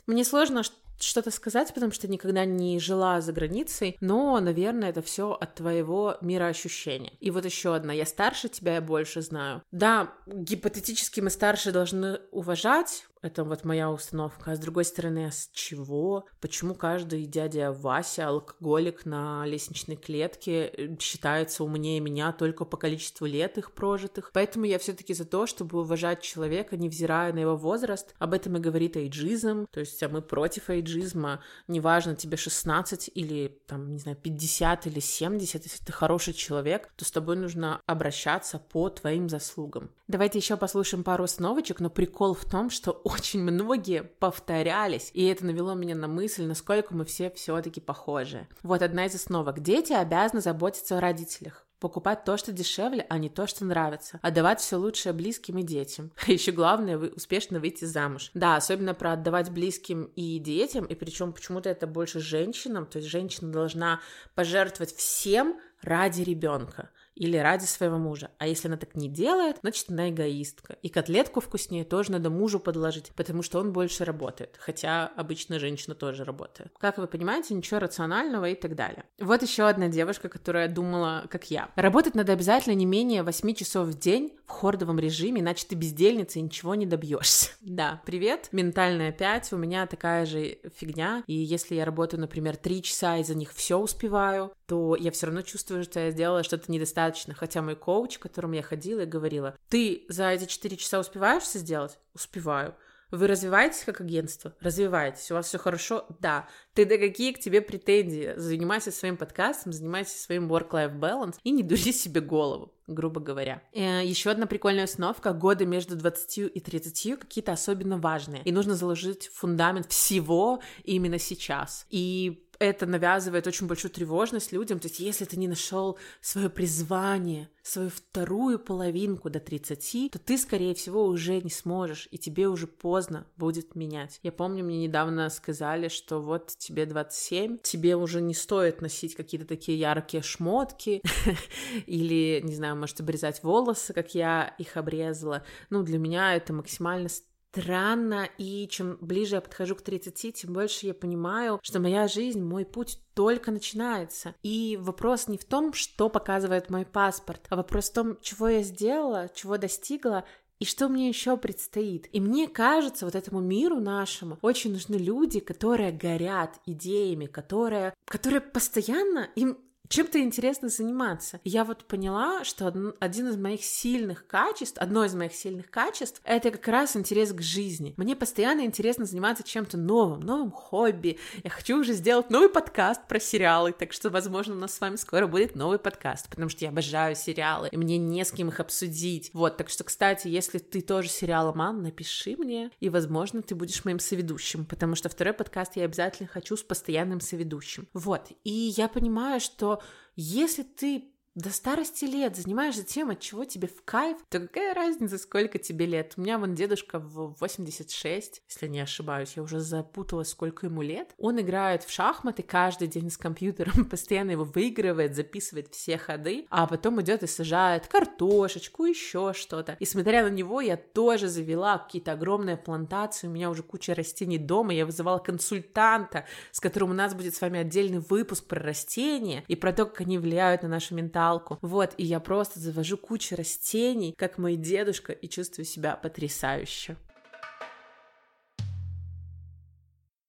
Мне 0.07 0.24
сложно 0.24 0.63
что-то 1.00 1.31
сказать, 1.31 1.74
потому 1.74 1.91
что 1.91 2.07
никогда 2.07 2.45
не 2.45 2.79
жила 2.79 3.22
за 3.22 3.34
границей, 3.34 3.98
но, 4.01 4.39
наверное, 4.39 4.89
это 4.89 5.01
все 5.01 5.31
от 5.31 5.55
твоего 5.55 6.17
мироощущения. 6.22 7.13
И 7.19 7.31
вот 7.31 7.45
еще 7.45 7.75
одна. 7.75 7.93
Я 7.93 8.05
старше 8.05 8.50
тебя, 8.50 8.75
я 8.75 8.81
больше 8.81 9.22
знаю. 9.22 9.62
Да, 9.72 10.13
гипотетически 10.25 11.22
мы 11.22 11.29
старше 11.29 11.72
должны 11.72 12.19
уважать 12.31 13.07
это 13.25 13.44
вот 13.44 13.63
моя 13.65 13.91
установка. 13.91 14.51
А 14.51 14.55
с 14.55 14.60
другой 14.60 14.86
стороны, 14.86 15.27
а 15.27 15.32
с 15.32 15.50
чего? 15.53 16.25
Почему 16.39 16.75
каждый 16.75 17.25
дядя 17.25 17.72
Вася, 17.72 18.27
алкоголик 18.27 19.05
на 19.05 19.46
лестничной 19.46 19.96
клетке, 19.96 20.67
э, 20.67 20.98
считается 21.00 21.63
умнее 21.63 22.00
меня 22.00 22.32
только 22.32 22.65
по 22.65 22.77
количеству 22.77 23.25
лет 23.25 23.58
их 23.58 23.74
прожитых? 23.74 24.32
Поэтому 24.34 24.65
я 24.65 24.79
все-таки 24.79 25.13
за 25.13 25.25
то, 25.25 25.48
чтобы 25.48 25.82
уважать 25.82 26.22
человека, 26.22 26.77
невзирая 26.77 27.34
на 27.34 27.39
его 27.39 27.58
возраст. 27.58 28.13
Об 28.20 28.34
этом 28.34 28.58
и 28.58 28.60
говорит 28.60 28.96
эйджизм. 28.96 29.67
То 29.72 29.79
есть 29.79 30.01
а 30.03 30.10
мы 30.10 30.22
против 30.22 30.70
эйджизма. 30.70 31.41
Неважно, 31.67 32.15
тебе 32.15 32.38
16 32.38 33.10
или, 33.13 33.60
там, 33.67 33.94
не 33.94 34.00
знаю, 34.00 34.17
50 34.17 34.88
или 34.88 35.00
70. 35.00 35.63
Если 35.63 35.84
ты 35.84 35.91
хороший 35.91 36.34
человек, 36.34 36.91
то 36.96 37.05
с 37.05 37.12
тобой 37.12 37.36
нужно 37.36 37.82
обращаться 37.86 38.60
по 38.60 38.89
твоим 38.89 39.29
заслугам. 39.29 39.89
Давайте 40.08 40.38
еще 40.38 40.55
послушаем 40.58 41.03
пару 41.03 41.24
установочек, 41.24 41.79
но 41.79 41.89
прикол 41.89 42.36
в 42.36 42.46
том, 42.46 42.70
что 42.70 42.91
очень 43.15 43.41
многие 43.41 44.03
повторялись, 44.03 45.10
и 45.13 45.25
это 45.25 45.45
навело 45.45 45.74
меня 45.74 45.95
на 45.95 46.07
мысль, 46.07 46.43
насколько 46.43 46.93
мы 46.93 47.05
все 47.05 47.31
все-таки 47.31 47.79
похожи. 47.79 48.48
Вот 48.62 48.81
одна 48.81 49.05
из 49.05 49.15
основок. 49.15 49.62
Дети 49.62 49.93
обязаны 49.93 50.41
заботиться 50.41 50.98
о 50.98 51.01
родителях 51.01 51.65
покупать 51.79 52.24
то, 52.24 52.36
что 52.36 52.51
дешевле, 52.51 53.05
а 53.10 53.19
не 53.19 53.29
то, 53.29 53.45
что 53.45 53.63
нравится, 53.63 54.19
отдавать 54.24 54.60
все 54.60 54.77
лучшее 54.77 55.13
близким 55.13 55.60
и 55.60 55.63
детям. 55.63 56.12
А 56.27 56.31
еще 56.31 56.51
главное, 56.51 56.98
вы 56.98 57.10
успешно 57.10 57.60
выйти 57.60 57.86
замуж. 57.86 58.31
Да, 58.34 58.55
особенно 58.55 58.95
про 58.95 59.13
отдавать 59.13 59.51
близким 59.51 60.05
и 60.15 60.39
детям, 60.39 60.86
и 60.86 60.95
причем 60.95 61.31
почему-то 61.31 61.69
это 61.69 61.86
больше 61.86 62.19
женщинам, 62.19 62.88
то 62.88 62.98
есть 62.98 63.10
женщина 63.10 63.51
должна 63.51 64.01
пожертвовать 64.34 64.95
всем 64.95 65.60
ради 65.81 66.24
ребенка 66.24 66.89
или 67.15 67.38
ради 67.38 67.65
своего 67.65 67.98
мужа. 67.98 68.31
А 68.38 68.48
если 68.48 68.67
она 68.67 68.77
так 68.77 68.95
не 68.95 69.10
делает, 69.10 69.57
значит, 69.62 69.89
она 69.89 70.10
эгоистка. 70.10 70.77
И 70.81 70.89
котлетку 70.89 71.39
вкуснее 71.39 71.86
тоже 71.86 72.12
надо 72.12 72.29
мужу 72.29 72.60
подложить, 72.60 73.12
потому 73.15 73.41
что 73.41 73.60
он 73.60 73.74
больше 73.74 74.05
работает. 74.05 74.55
Хотя 74.60 75.07
обычно 75.15 75.60
женщина 75.60 75.95
тоже 75.95 76.24
работает. 76.24 76.72
Как 76.77 76.98
вы 76.98 77.07
понимаете, 77.07 77.53
ничего 77.53 77.79
рационального 77.79 78.50
и 78.50 78.55
так 78.55 78.75
далее. 78.75 79.05
Вот 79.19 79.41
еще 79.41 79.67
одна 79.67 79.88
девушка, 79.88 80.29
которая 80.29 80.67
думала, 80.67 81.25
как 81.29 81.50
я. 81.50 81.69
Работать 81.75 82.15
надо 82.15 82.34
обязательно 82.34 82.74
не 82.74 82.86
менее 82.86 83.24
8 83.24 83.53
часов 83.53 83.88
в 83.88 83.98
день 83.98 84.34
в 84.48 84.52
хордовом 84.52 85.00
режиме, 85.00 85.42
иначе 85.42 85.66
ты 85.68 85.75
бездельница 85.75 86.40
и 86.40 86.42
ничего 86.42 86.75
не 86.75 86.86
добьешься. 86.86 87.52
Да, 87.75 88.02
привет, 88.06 88.50
ментальная 88.52 89.12
5, 89.12 89.51
у 89.53 89.58
меня 89.58 89.86
такая 89.86 90.25
же 90.25 90.60
фигня, 90.75 91.24
и 91.27 91.34
если 91.34 91.75
я 91.75 91.84
работаю, 91.84 92.22
например, 92.22 92.55
3 92.55 92.84
часа 92.84 93.18
и 93.18 93.24
за 93.24 93.36
них 93.36 93.51
все 93.53 93.77
успеваю, 93.77 94.53
то 94.66 94.96
я 94.96 95.12
все 95.12 95.25
равно 95.25 95.42
чувствую, 95.42 95.84
что 95.84 96.00
я 96.00 96.12
сделала 96.12 96.44
что-то 96.44 96.72
недостаточно. 96.72 97.34
Хотя 97.34 97.62
мой 97.62 97.75
коуч, 97.75 98.18
к 98.18 98.22
которому 98.22 98.53
я 98.53 98.62
ходила 98.62 99.01
и 99.01 99.05
говорила, 99.05 99.55
ты 99.68 100.05
за 100.08 100.29
эти 100.29 100.46
4 100.46 100.77
часа 100.77 101.00
успеваешь 101.00 101.44
все 101.44 101.60
сделать? 101.60 101.98
Успеваю. 102.14 102.75
Вы 103.16 103.28
развиваетесь 103.28 103.84
как 103.84 104.01
агентство? 104.01 104.54
Развиваетесь. 104.60 105.32
У 105.32 105.36
вас 105.36 105.48
все 105.48 105.58
хорошо? 105.58 106.06
Да. 106.20 106.48
Ты 106.74 106.86
да 106.86 106.98
какие 106.98 107.32
к 107.32 107.40
тебе 107.40 107.62
претензии? 107.62 108.34
Занимайся 108.36 108.92
своим 108.92 109.16
подкастом, 109.16 109.72
занимайся 109.72 110.18
своим 110.18 110.51
work-life 110.51 111.00
balance 111.00 111.36
и 111.44 111.51
не 111.51 111.64
дури 111.64 111.94
себе 111.94 112.20
голову, 112.20 112.74
грубо 112.88 113.22
говоря. 113.22 113.64
Э, 113.72 114.01
еще 114.04 114.32
одна 114.32 114.46
прикольная 114.46 114.84
установка. 114.84 115.32
Годы 115.32 115.66
между 115.66 115.96
20 115.96 116.38
и 116.38 116.60
30 116.60 117.20
какие-то 117.20 117.54
особенно 117.54 117.98
важные. 117.98 118.44
И 118.44 118.51
нужно 118.51 118.75
заложить 118.75 119.30
фундамент 119.34 119.90
всего 119.90 120.62
именно 120.84 121.18
сейчас. 121.18 121.86
И 121.90 122.45
это 122.59 122.85
навязывает 122.85 123.48
очень 123.48 123.68
большую 123.68 123.91
тревожность 123.91 124.51
людям. 124.51 124.79
То 124.79 124.87
есть, 124.87 125.00
если 125.00 125.25
ты 125.25 125.37
не 125.37 125.48
нашел 125.48 125.98
свое 126.22 126.50
призвание, 126.50 127.50
свою 127.61 127.89
вторую 127.89 128.59
половинку 128.59 129.29
до 129.29 129.39
30, 129.39 130.11
то 130.11 130.20
ты, 130.20 130.37
скорее 130.37 130.75
всего, 130.75 131.05
уже 131.05 131.41
не 131.41 131.50
сможешь, 131.50 132.07
и 132.11 132.18
тебе 132.18 132.48
уже 132.48 132.68
поздно 132.68 133.25
будет 133.37 133.75
менять. 133.75 134.20
Я 134.24 134.31
помню, 134.31 134.63
мне 134.63 134.83
недавно 134.83 135.29
сказали, 135.29 135.87
что 135.87 136.22
вот 136.22 136.55
тебе 136.57 136.85
27, 136.85 137.59
тебе 137.63 137.96
уже 137.96 138.22
не 138.22 138.33
стоит 138.33 138.81
носить 138.81 139.15
какие-то 139.15 139.48
такие 139.48 139.79
яркие 139.79 140.22
шмотки, 140.22 141.01
или, 141.87 142.41
не 142.44 142.55
знаю, 142.55 142.75
может, 142.75 143.00
обрезать 143.00 143.44
волосы, 143.44 143.94
как 143.94 144.13
я 144.13 144.53
их 144.59 144.77
обрезала. 144.77 145.44
Ну, 145.70 145.83
для 145.83 145.98
меня 145.98 146.35
это 146.35 146.53
максимально 146.53 147.09
странно, 147.55 148.27
и 148.37 148.68
чем 148.68 148.98
ближе 149.00 149.35
я 149.35 149.41
подхожу 149.41 149.75
к 149.75 149.81
30, 149.81 150.33
тем 150.33 150.53
больше 150.53 150.87
я 150.87 150.94
понимаю, 150.94 151.59
что 151.63 151.79
моя 151.79 152.07
жизнь, 152.07 152.41
мой 152.41 152.65
путь 152.65 153.00
только 153.13 153.51
начинается. 153.51 154.35
И 154.44 154.77
вопрос 154.81 155.27
не 155.29 155.37
в 155.37 155.46
том, 155.46 155.72
что 155.74 156.09
показывает 156.09 156.70
мой 156.70 156.85
паспорт, 156.85 157.46
а 157.50 157.55
вопрос 157.55 157.89
в 157.89 157.94
том, 157.94 158.18
чего 158.22 158.50
я 158.50 158.61
сделала, 158.61 159.29
чего 159.33 159.57
достигла, 159.57 160.25
и 160.59 160.65
что 160.65 160.87
мне 160.87 161.09
еще 161.09 161.35
предстоит? 161.37 162.07
И 162.13 162.22
мне 162.22 162.48
кажется, 162.48 163.05
вот 163.05 163.15
этому 163.15 163.41
миру 163.41 163.79
нашему 163.79 164.37
очень 164.41 164.72
нужны 164.72 164.96
люди, 164.96 165.39
которые 165.39 165.91
горят 165.91 166.59
идеями, 166.65 167.25
которые, 167.25 167.94
которые 168.05 168.41
постоянно 168.41 169.29
им 169.35 169.57
чем-то 169.89 170.19
интересно 170.19 170.69
заниматься. 170.69 171.39
Я 171.43 171.63
вот 171.63 171.85
поняла, 171.85 172.43
что 172.43 172.74
один 173.00 173.27
из 173.27 173.37
моих 173.37 173.63
сильных 173.63 174.27
качеств, 174.27 174.77
одно 174.77 175.05
из 175.05 175.13
моих 175.15 175.33
сильных 175.33 175.69
качеств, 175.69 176.21
это 176.24 176.51
как 176.51 176.67
раз 176.67 176.95
интерес 176.95 177.31
к 177.33 177.41
жизни. 177.41 177.93
Мне 177.98 178.15
постоянно 178.15 178.65
интересно 178.65 179.05
заниматься 179.05 179.43
чем-то 179.43 179.77
новым, 179.77 180.21
новым 180.21 180.51
хобби. 180.51 181.19
Я 181.43 181.50
хочу 181.50 181.79
уже 181.79 181.93
сделать 181.93 182.29
новый 182.29 182.50
подкаст 182.50 183.07
про 183.07 183.19
сериалы, 183.19 183.74
так 183.74 183.93
что, 183.93 184.09
возможно, 184.09 184.55
у 184.55 184.57
нас 184.57 184.74
с 184.74 184.81
вами 184.81 184.95
скоро 184.95 185.27
будет 185.27 185.55
новый 185.55 185.79
подкаст, 185.79 186.29
потому 186.29 186.50
что 186.50 186.65
я 186.65 186.69
обожаю 186.69 187.15
сериалы, 187.15 187.69
и 187.71 187.77
мне 187.77 187.98
не 187.98 188.24
с 188.24 188.31
кем 188.31 188.50
их 188.50 188.59
обсудить. 188.59 189.29
Вот, 189.33 189.57
так 189.57 189.69
что, 189.69 189.83
кстати, 189.83 190.27
если 190.27 190.57
ты 190.59 190.81
тоже 190.81 191.09
сериаломан, 191.09 191.81
напиши 191.81 192.35
мне, 192.37 192.71
и, 192.79 192.89
возможно, 192.89 193.41
ты 193.41 193.55
будешь 193.55 193.85
моим 193.85 194.00
соведущим, 194.00 194.65
потому 194.65 194.95
что 194.95 195.09
второй 195.09 195.33
подкаст 195.33 195.75
я 195.75 195.85
обязательно 195.85 196.27
хочу 196.27 196.57
с 196.57 196.63
постоянным 196.63 197.21
соведущим. 197.21 197.87
Вот, 197.93 198.27
и 198.43 198.74
я 198.77 198.87
понимаю, 198.87 199.39
что 199.39 199.81
если 200.16 200.64
ты 200.64 201.15
до 201.35 201.50
старости 201.50 202.05
лет 202.05 202.37
занимаешься 202.37 202.83
тем, 202.83 203.09
от 203.09 203.19
чего 203.19 203.43
тебе 203.43 203.67
в 203.67 203.83
кайф, 203.83 204.17
то 204.29 204.39
какая 204.39 204.74
разница, 204.74 205.17
сколько 205.17 205.59
тебе 205.59 205.85
лет? 205.85 206.13
У 206.15 206.21
меня 206.21 206.39
вон 206.39 206.55
дедушка 206.55 206.98
в 206.98 207.35
86, 207.41 208.41
если 208.48 208.67
не 208.67 208.79
ошибаюсь, 208.79 209.33
я 209.35 209.43
уже 209.43 209.59
запуталась, 209.59 210.29
сколько 210.29 210.67
ему 210.67 210.81
лет. 210.81 211.13
Он 211.17 211.39
играет 211.41 211.83
в 211.83 211.91
шахматы 211.91 212.41
каждый 212.41 212.87
день 212.87 213.09
с 213.09 213.17
компьютером, 213.17 213.83
постоянно 213.89 214.31
его 214.31 214.45
выигрывает, 214.45 215.15
записывает 215.15 215.74
все 215.74 215.98
ходы, 215.98 216.48
а 216.50 216.67
потом 216.67 217.01
идет 217.01 217.24
и 217.24 217.27
сажает 217.27 217.87
картошечку, 217.87 218.85
еще 218.85 219.33
что-то. 219.33 219.75
И 219.81 219.85
смотря 219.85 220.24
на 220.24 220.29
него, 220.29 220.61
я 220.61 220.77
тоже 220.77 221.27
завела 221.27 221.79
какие-то 221.79 222.13
огромные 222.13 222.55
плантации, 222.55 223.27
у 223.27 223.31
меня 223.31 223.50
уже 223.50 223.61
куча 223.61 223.93
растений 223.93 224.37
дома, 224.37 224.74
я 224.74 224.85
вызывала 224.85 225.19
консультанта, 225.19 226.25
с 226.53 226.61
которым 226.61 226.91
у 226.91 226.93
нас 226.93 227.13
будет 227.13 227.35
с 227.35 227.41
вами 227.41 227.59
отдельный 227.59 228.00
выпуск 228.00 228.45
про 228.45 228.61
растения 228.61 229.43
и 229.50 229.57
про 229.57 229.74
то, 229.74 229.85
как 229.85 230.00
они 230.00 230.17
влияют 230.17 230.63
на 230.63 230.69
нашу 230.69 230.95
ментальность 230.95 231.25
натуралку. 231.25 231.57
Вот, 231.61 231.94
и 231.98 232.05
я 232.05 232.20
просто 232.20 232.59
завожу 232.59 232.98
кучу 232.98 233.35
растений, 233.35 234.14
как 234.18 234.38
мой 234.38 234.55
дедушка, 234.55 235.14
и 235.14 235.27
чувствую 235.27 235.66
себя 235.66 235.96
потрясающе. 235.96 236.98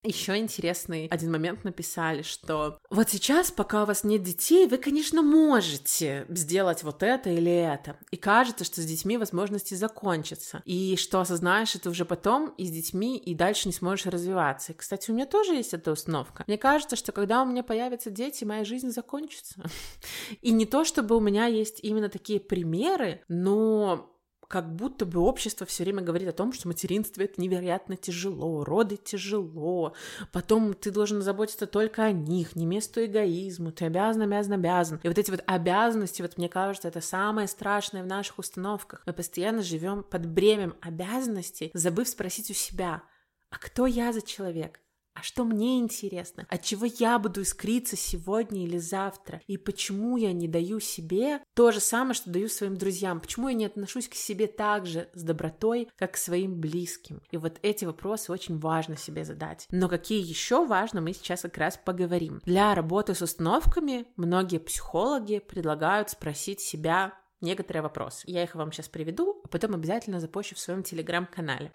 Еще 0.03 0.37
интересный 0.37 1.07
один 1.07 1.31
момент 1.31 1.63
написали, 1.63 2.21
что 2.21 2.79
вот 2.89 3.09
сейчас, 3.09 3.51
пока 3.51 3.83
у 3.83 3.85
вас 3.85 4.03
нет 4.03 4.23
детей, 4.23 4.67
вы, 4.67 4.77
конечно, 4.77 5.21
можете 5.21 6.25
сделать 6.29 6.83
вот 6.83 7.03
это 7.03 7.29
или 7.29 7.51
это. 7.51 7.97
И 8.11 8.17
кажется, 8.17 8.63
что 8.63 8.81
с 8.81 8.85
детьми 8.85 9.17
возможности 9.17 9.73
закончатся. 9.73 10.61
И 10.65 10.95
что 10.97 11.19
осознаешь 11.19 11.75
это 11.75 11.89
уже 11.89 12.05
потом 12.05 12.49
и 12.57 12.65
с 12.65 12.69
детьми, 12.69 13.17
и 13.17 13.33
дальше 13.33 13.67
не 13.67 13.73
сможешь 13.73 14.05
развиваться. 14.05 14.71
И, 14.71 14.75
кстати, 14.75 15.09
у 15.11 15.13
меня 15.13 15.25
тоже 15.25 15.55
есть 15.55 15.73
эта 15.73 15.91
установка. 15.91 16.43
Мне 16.47 16.57
кажется, 16.57 16.95
что 16.95 17.11
когда 17.11 17.41
у 17.41 17.45
меня 17.45 17.63
появятся 17.63 18.11
дети, 18.11 18.43
моя 18.43 18.63
жизнь 18.63 18.91
закончится. 18.91 19.61
И 20.41 20.51
не 20.51 20.65
то, 20.65 20.85
чтобы 20.85 21.15
у 21.15 21.19
меня 21.19 21.47
есть 21.47 21.79
именно 21.81 22.09
такие 22.09 22.39
примеры, 22.39 23.23
но 23.27 24.16
как 24.47 24.73
будто 24.73 25.05
бы 25.05 25.19
общество 25.19 25.65
все 25.65 25.83
время 25.83 26.01
говорит 26.01 26.29
о 26.29 26.33
том, 26.33 26.53
что 26.53 26.67
материнство 26.67 27.21
это 27.21 27.41
невероятно 27.41 27.97
тяжело, 27.97 28.63
роды 28.63 28.97
тяжело, 28.97 29.93
потом 30.31 30.73
ты 30.73 30.91
должен 30.91 31.21
заботиться 31.21 31.67
только 31.67 32.03
о 32.03 32.11
них, 32.11 32.55
не 32.55 32.65
месту 32.65 33.03
эгоизму, 33.03 33.71
ты 33.71 33.85
обязан, 33.85 34.21
обязан, 34.21 34.53
обязан. 34.53 34.99
И 35.03 35.07
вот 35.07 35.17
эти 35.17 35.31
вот 35.31 35.43
обязанности, 35.45 36.21
вот 36.21 36.37
мне 36.37 36.47
кажется, 36.47 36.87
это 36.87 37.01
самое 37.01 37.47
страшное 37.47 38.03
в 38.03 38.07
наших 38.07 38.39
установках. 38.39 39.03
Мы 39.05 39.13
постоянно 39.13 39.61
живем 39.61 40.03
под 40.03 40.25
бремем 40.25 40.75
обязанностей, 40.81 41.71
забыв 41.73 42.07
спросить 42.07 42.49
у 42.49 42.53
себя, 42.53 43.03
а 43.49 43.57
кто 43.57 43.85
я 43.85 44.13
за 44.13 44.21
человек? 44.21 44.79
А 45.17 45.23
что 45.23 45.45
мне 45.45 45.79
интересно? 45.79 46.45
От 46.47 46.61
чего 46.61 46.85
я 46.85 47.17
буду 47.17 47.41
искриться 47.41 47.95
сегодня 47.95 48.63
или 48.63 48.77
завтра? 48.77 49.41
И 49.47 49.57
почему 49.57 50.15
я 50.15 50.31
не 50.31 50.47
даю 50.47 50.79
себе 50.79 51.41
то 51.55 51.71
же 51.71 51.79
самое, 51.79 52.13
что 52.13 52.29
даю 52.29 52.47
своим 52.49 52.77
друзьям? 52.77 53.19
Почему 53.19 53.49
я 53.49 53.55
не 53.55 53.65
отношусь 53.65 54.07
к 54.07 54.13
себе 54.13 54.45
так 54.45 54.85
же 54.85 55.09
с 55.13 55.23
добротой, 55.23 55.89
как 55.95 56.13
к 56.13 56.17
своим 56.17 56.59
близким? 56.59 57.23
И 57.31 57.37
вот 57.37 57.57
эти 57.63 57.83
вопросы 57.85 58.31
очень 58.31 58.59
важно 58.59 58.95
себе 58.95 59.25
задать. 59.25 59.65
Но 59.71 59.89
какие 59.89 60.21
еще 60.23 60.67
важно, 60.67 61.01
мы 61.01 61.13
сейчас 61.13 61.41
как 61.41 61.57
раз 61.57 61.79
поговорим. 61.83 62.39
Для 62.45 62.75
работы 62.75 63.15
с 63.15 63.21
установками 63.23 64.05
многие 64.17 64.59
психологи 64.59 65.39
предлагают 65.39 66.11
спросить 66.11 66.61
себя 66.61 67.17
некоторые 67.41 67.81
вопросы. 67.81 68.23
Я 68.27 68.43
их 68.43 68.53
вам 68.53 68.71
сейчас 68.71 68.87
приведу, 68.87 69.41
а 69.43 69.47
потом 69.47 69.73
обязательно 69.73 70.19
запущу 70.19 70.53
в 70.53 70.59
своем 70.59 70.83
телеграм-канале. 70.83 71.71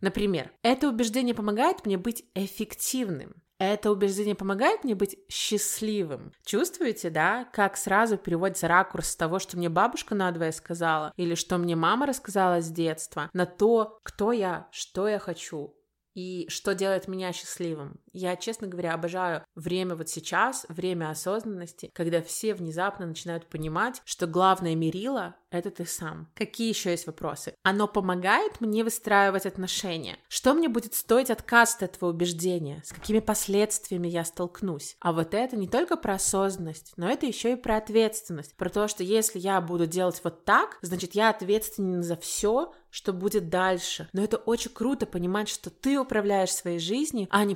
Например, 0.00 0.52
это 0.62 0.88
убеждение 0.88 1.34
помогает 1.34 1.84
мне 1.84 1.96
быть 1.96 2.24
эффективным. 2.34 3.42
Это 3.58 3.90
убеждение 3.90 4.36
помогает 4.36 4.84
мне 4.84 4.94
быть 4.94 5.18
счастливым. 5.28 6.32
Чувствуете, 6.44 7.10
да, 7.10 7.44
как 7.52 7.76
сразу 7.76 8.16
переводится 8.16 8.68
ракурс 8.68 9.08
с 9.08 9.16
того, 9.16 9.40
что 9.40 9.56
мне 9.56 9.68
бабушка 9.68 10.14
надвое 10.14 10.52
сказала, 10.52 11.12
или 11.16 11.34
что 11.34 11.58
мне 11.58 11.74
мама 11.74 12.06
рассказала 12.06 12.60
с 12.60 12.70
детства, 12.70 13.28
на 13.32 13.46
то, 13.46 13.98
кто 14.04 14.30
я, 14.30 14.68
что 14.70 15.08
я 15.08 15.18
хочу, 15.18 15.74
и 16.14 16.48
что 16.48 16.74
делает 16.74 17.08
меня 17.08 17.32
счастливым. 17.32 18.00
Я, 18.18 18.34
честно 18.34 18.66
говоря, 18.66 18.94
обожаю 18.94 19.44
время 19.54 19.94
вот 19.94 20.08
сейчас, 20.08 20.66
время 20.68 21.10
осознанности, 21.10 21.92
когда 21.94 22.20
все 22.20 22.52
внезапно 22.52 23.06
начинают 23.06 23.46
понимать, 23.46 24.02
что 24.04 24.26
главное 24.26 24.74
мерило— 24.74 25.36
это 25.50 25.70
ты 25.70 25.86
сам. 25.86 26.28
Какие 26.34 26.68
еще 26.68 26.90
есть 26.90 27.06
вопросы? 27.06 27.54
Оно 27.62 27.86
помогает 27.86 28.60
мне 28.60 28.82
выстраивать 28.82 29.46
отношения. 29.46 30.18
Что 30.28 30.52
мне 30.52 30.68
будет 30.68 30.94
стоить 30.94 31.30
отказ 31.30 31.76
от 31.76 31.84
этого 31.84 32.10
убеждения? 32.10 32.82
С 32.84 32.92
какими 32.92 33.20
последствиями 33.20 34.08
я 34.08 34.24
столкнусь? 34.24 34.96
А 35.00 35.12
вот 35.12 35.32
это 35.32 35.56
не 35.56 35.68
только 35.68 35.96
про 35.96 36.14
осознанность, 36.14 36.94
но 36.96 37.08
это 37.08 37.24
еще 37.24 37.52
и 37.52 37.56
про 37.56 37.76
ответственность. 37.76 38.56
Про 38.56 38.68
то, 38.68 38.88
что 38.88 39.04
если 39.04 39.38
я 39.38 39.60
буду 39.60 39.86
делать 39.86 40.20
вот 40.24 40.44
так, 40.44 40.78
значит, 40.82 41.14
я 41.14 41.30
ответственен 41.30 42.02
за 42.02 42.16
все, 42.16 42.72
что 42.90 43.12
будет 43.12 43.48
дальше. 43.48 44.08
Но 44.12 44.22
это 44.22 44.36
очень 44.36 44.72
круто 44.72 45.06
понимать, 45.06 45.48
что 45.48 45.70
ты 45.70 45.98
управляешь 45.98 46.52
своей 46.52 46.78
жизнью, 46.78 47.28
а 47.30 47.44
не 47.44 47.54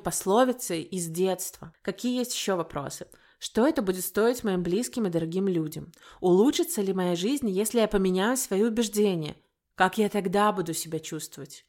пословицей 0.53 0.83
из 0.83 1.09
детства. 1.09 1.73
Какие 1.83 2.19
есть 2.19 2.35
еще 2.35 2.55
вопросы? 2.55 3.07
Что 3.39 3.67
это 3.67 3.83
будет 3.83 4.05
стоить 4.05 4.45
моим 4.45 4.63
близким 4.63 5.07
и 5.07 5.11
дорогим 5.11 5.49
людям? 5.49 5.93
Улучшится 6.21 6.81
ли 6.81 6.93
моя 6.93 7.17
жизнь, 7.17 7.51
если 7.51 7.81
я 7.81 7.89
поменяю 7.89 8.37
свои 8.37 8.63
убеждения? 8.63 9.37
Как 9.75 9.99
я 9.99 10.09
тогда 10.09 10.53
буду 10.53 10.75
себя 10.75 11.01
чувствовать? 11.01 11.65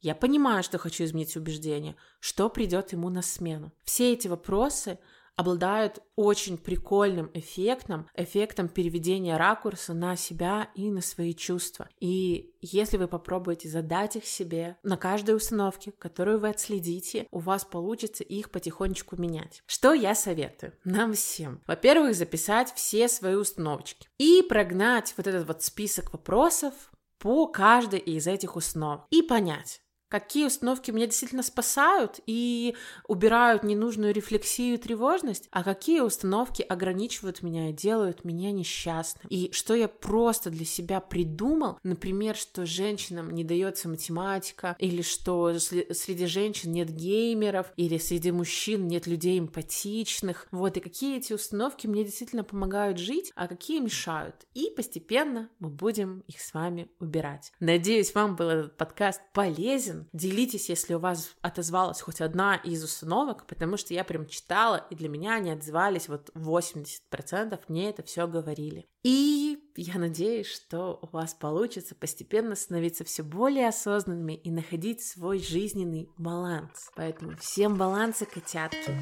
Я 0.00 0.16
понимаю, 0.16 0.64
что 0.64 0.78
хочу 0.78 1.04
изменить 1.04 1.36
убеждения. 1.36 1.94
Что 2.18 2.48
придет 2.48 2.92
ему 2.92 3.08
на 3.08 3.22
смену? 3.22 3.72
Все 3.84 4.12
эти 4.12 4.26
вопросы 4.26 4.98
обладают 5.36 6.00
очень 6.16 6.58
прикольным 6.58 7.30
эффектом, 7.34 8.08
эффектом 8.14 8.68
переведения 8.68 9.38
ракурса 9.38 9.94
на 9.94 10.16
себя 10.16 10.68
и 10.74 10.90
на 10.90 11.00
свои 11.00 11.34
чувства. 11.34 11.88
И 12.00 12.54
если 12.60 12.96
вы 12.96 13.08
попробуете 13.08 13.68
задать 13.68 14.16
их 14.16 14.26
себе 14.26 14.78
на 14.82 14.96
каждой 14.96 15.34
установке, 15.34 15.92
которую 15.92 16.38
вы 16.38 16.50
отследите, 16.50 17.26
у 17.30 17.38
вас 17.38 17.64
получится 17.64 18.24
их 18.24 18.50
потихонечку 18.50 19.16
менять. 19.16 19.62
Что 19.66 19.94
я 19.94 20.14
советую 20.14 20.74
нам 20.84 21.14
всем? 21.14 21.60
Во-первых, 21.66 22.14
записать 22.14 22.72
все 22.74 23.08
свои 23.08 23.34
установочки 23.34 24.08
и 24.18 24.42
прогнать 24.42 25.14
вот 25.16 25.26
этот 25.26 25.46
вот 25.46 25.62
список 25.62 26.12
вопросов 26.12 26.72
по 27.18 27.46
каждой 27.46 28.00
из 28.00 28.26
этих 28.26 28.56
установок 28.56 29.06
и 29.10 29.22
понять, 29.22 29.81
какие 30.12 30.44
установки 30.44 30.90
меня 30.90 31.06
действительно 31.06 31.42
спасают 31.42 32.20
и 32.26 32.76
убирают 33.08 33.62
ненужную 33.62 34.12
рефлексию 34.12 34.74
и 34.74 34.76
тревожность, 34.76 35.48
а 35.50 35.64
какие 35.64 36.00
установки 36.00 36.60
ограничивают 36.60 37.42
меня 37.42 37.70
и 37.70 37.72
делают 37.72 38.22
меня 38.22 38.52
несчастным. 38.52 39.26
И 39.30 39.50
что 39.52 39.74
я 39.74 39.88
просто 39.88 40.50
для 40.50 40.66
себя 40.66 41.00
придумал, 41.00 41.78
например, 41.82 42.36
что 42.36 42.66
женщинам 42.66 43.30
не 43.30 43.42
дается 43.42 43.88
математика, 43.88 44.76
или 44.78 45.00
что 45.00 45.58
среди 45.58 46.26
женщин 46.26 46.72
нет 46.72 46.90
геймеров, 46.90 47.72
или 47.76 47.96
среди 47.96 48.32
мужчин 48.32 48.88
нет 48.88 49.06
людей 49.06 49.38
эмпатичных. 49.38 50.46
Вот, 50.50 50.76
и 50.76 50.80
какие 50.80 51.16
эти 51.16 51.32
установки 51.32 51.86
мне 51.86 52.04
действительно 52.04 52.44
помогают 52.44 52.98
жить, 52.98 53.32
а 53.34 53.48
какие 53.48 53.80
мешают. 53.80 54.36
И 54.52 54.70
постепенно 54.76 55.48
мы 55.58 55.70
будем 55.70 56.22
их 56.26 56.38
с 56.38 56.52
вами 56.52 56.90
убирать. 57.00 57.50
Надеюсь, 57.60 58.14
вам 58.14 58.36
был 58.36 58.50
этот 58.50 58.76
подкаст 58.76 59.22
полезен, 59.32 60.01
Делитесь, 60.12 60.68
если 60.68 60.94
у 60.94 60.98
вас 60.98 61.34
отозвалась 61.40 62.00
хоть 62.00 62.20
одна 62.20 62.56
из 62.56 62.82
установок, 62.82 63.46
потому 63.46 63.76
что 63.76 63.94
я 63.94 64.04
прям 64.04 64.26
читала, 64.26 64.86
и 64.90 64.94
для 64.94 65.08
меня 65.08 65.34
они 65.34 65.50
отзывались 65.50 66.08
вот 66.08 66.30
80%, 66.34 67.60
мне 67.68 67.90
это 67.90 68.02
все 68.02 68.26
говорили. 68.26 68.86
И 69.02 69.58
я 69.76 69.98
надеюсь, 69.98 70.46
что 70.46 70.98
у 71.02 71.06
вас 71.08 71.34
получится 71.34 71.94
постепенно 71.94 72.54
становиться 72.54 73.04
все 73.04 73.22
более 73.22 73.68
осознанными 73.68 74.34
и 74.34 74.50
находить 74.50 75.02
свой 75.02 75.40
жизненный 75.40 76.08
баланс. 76.16 76.90
Поэтому 76.94 77.36
всем 77.38 77.76
баланса, 77.76 78.26
котятки, 78.26 78.98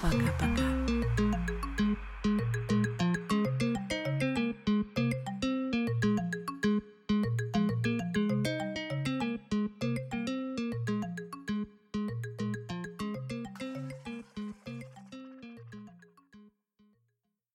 пока-пока. 0.00 1.25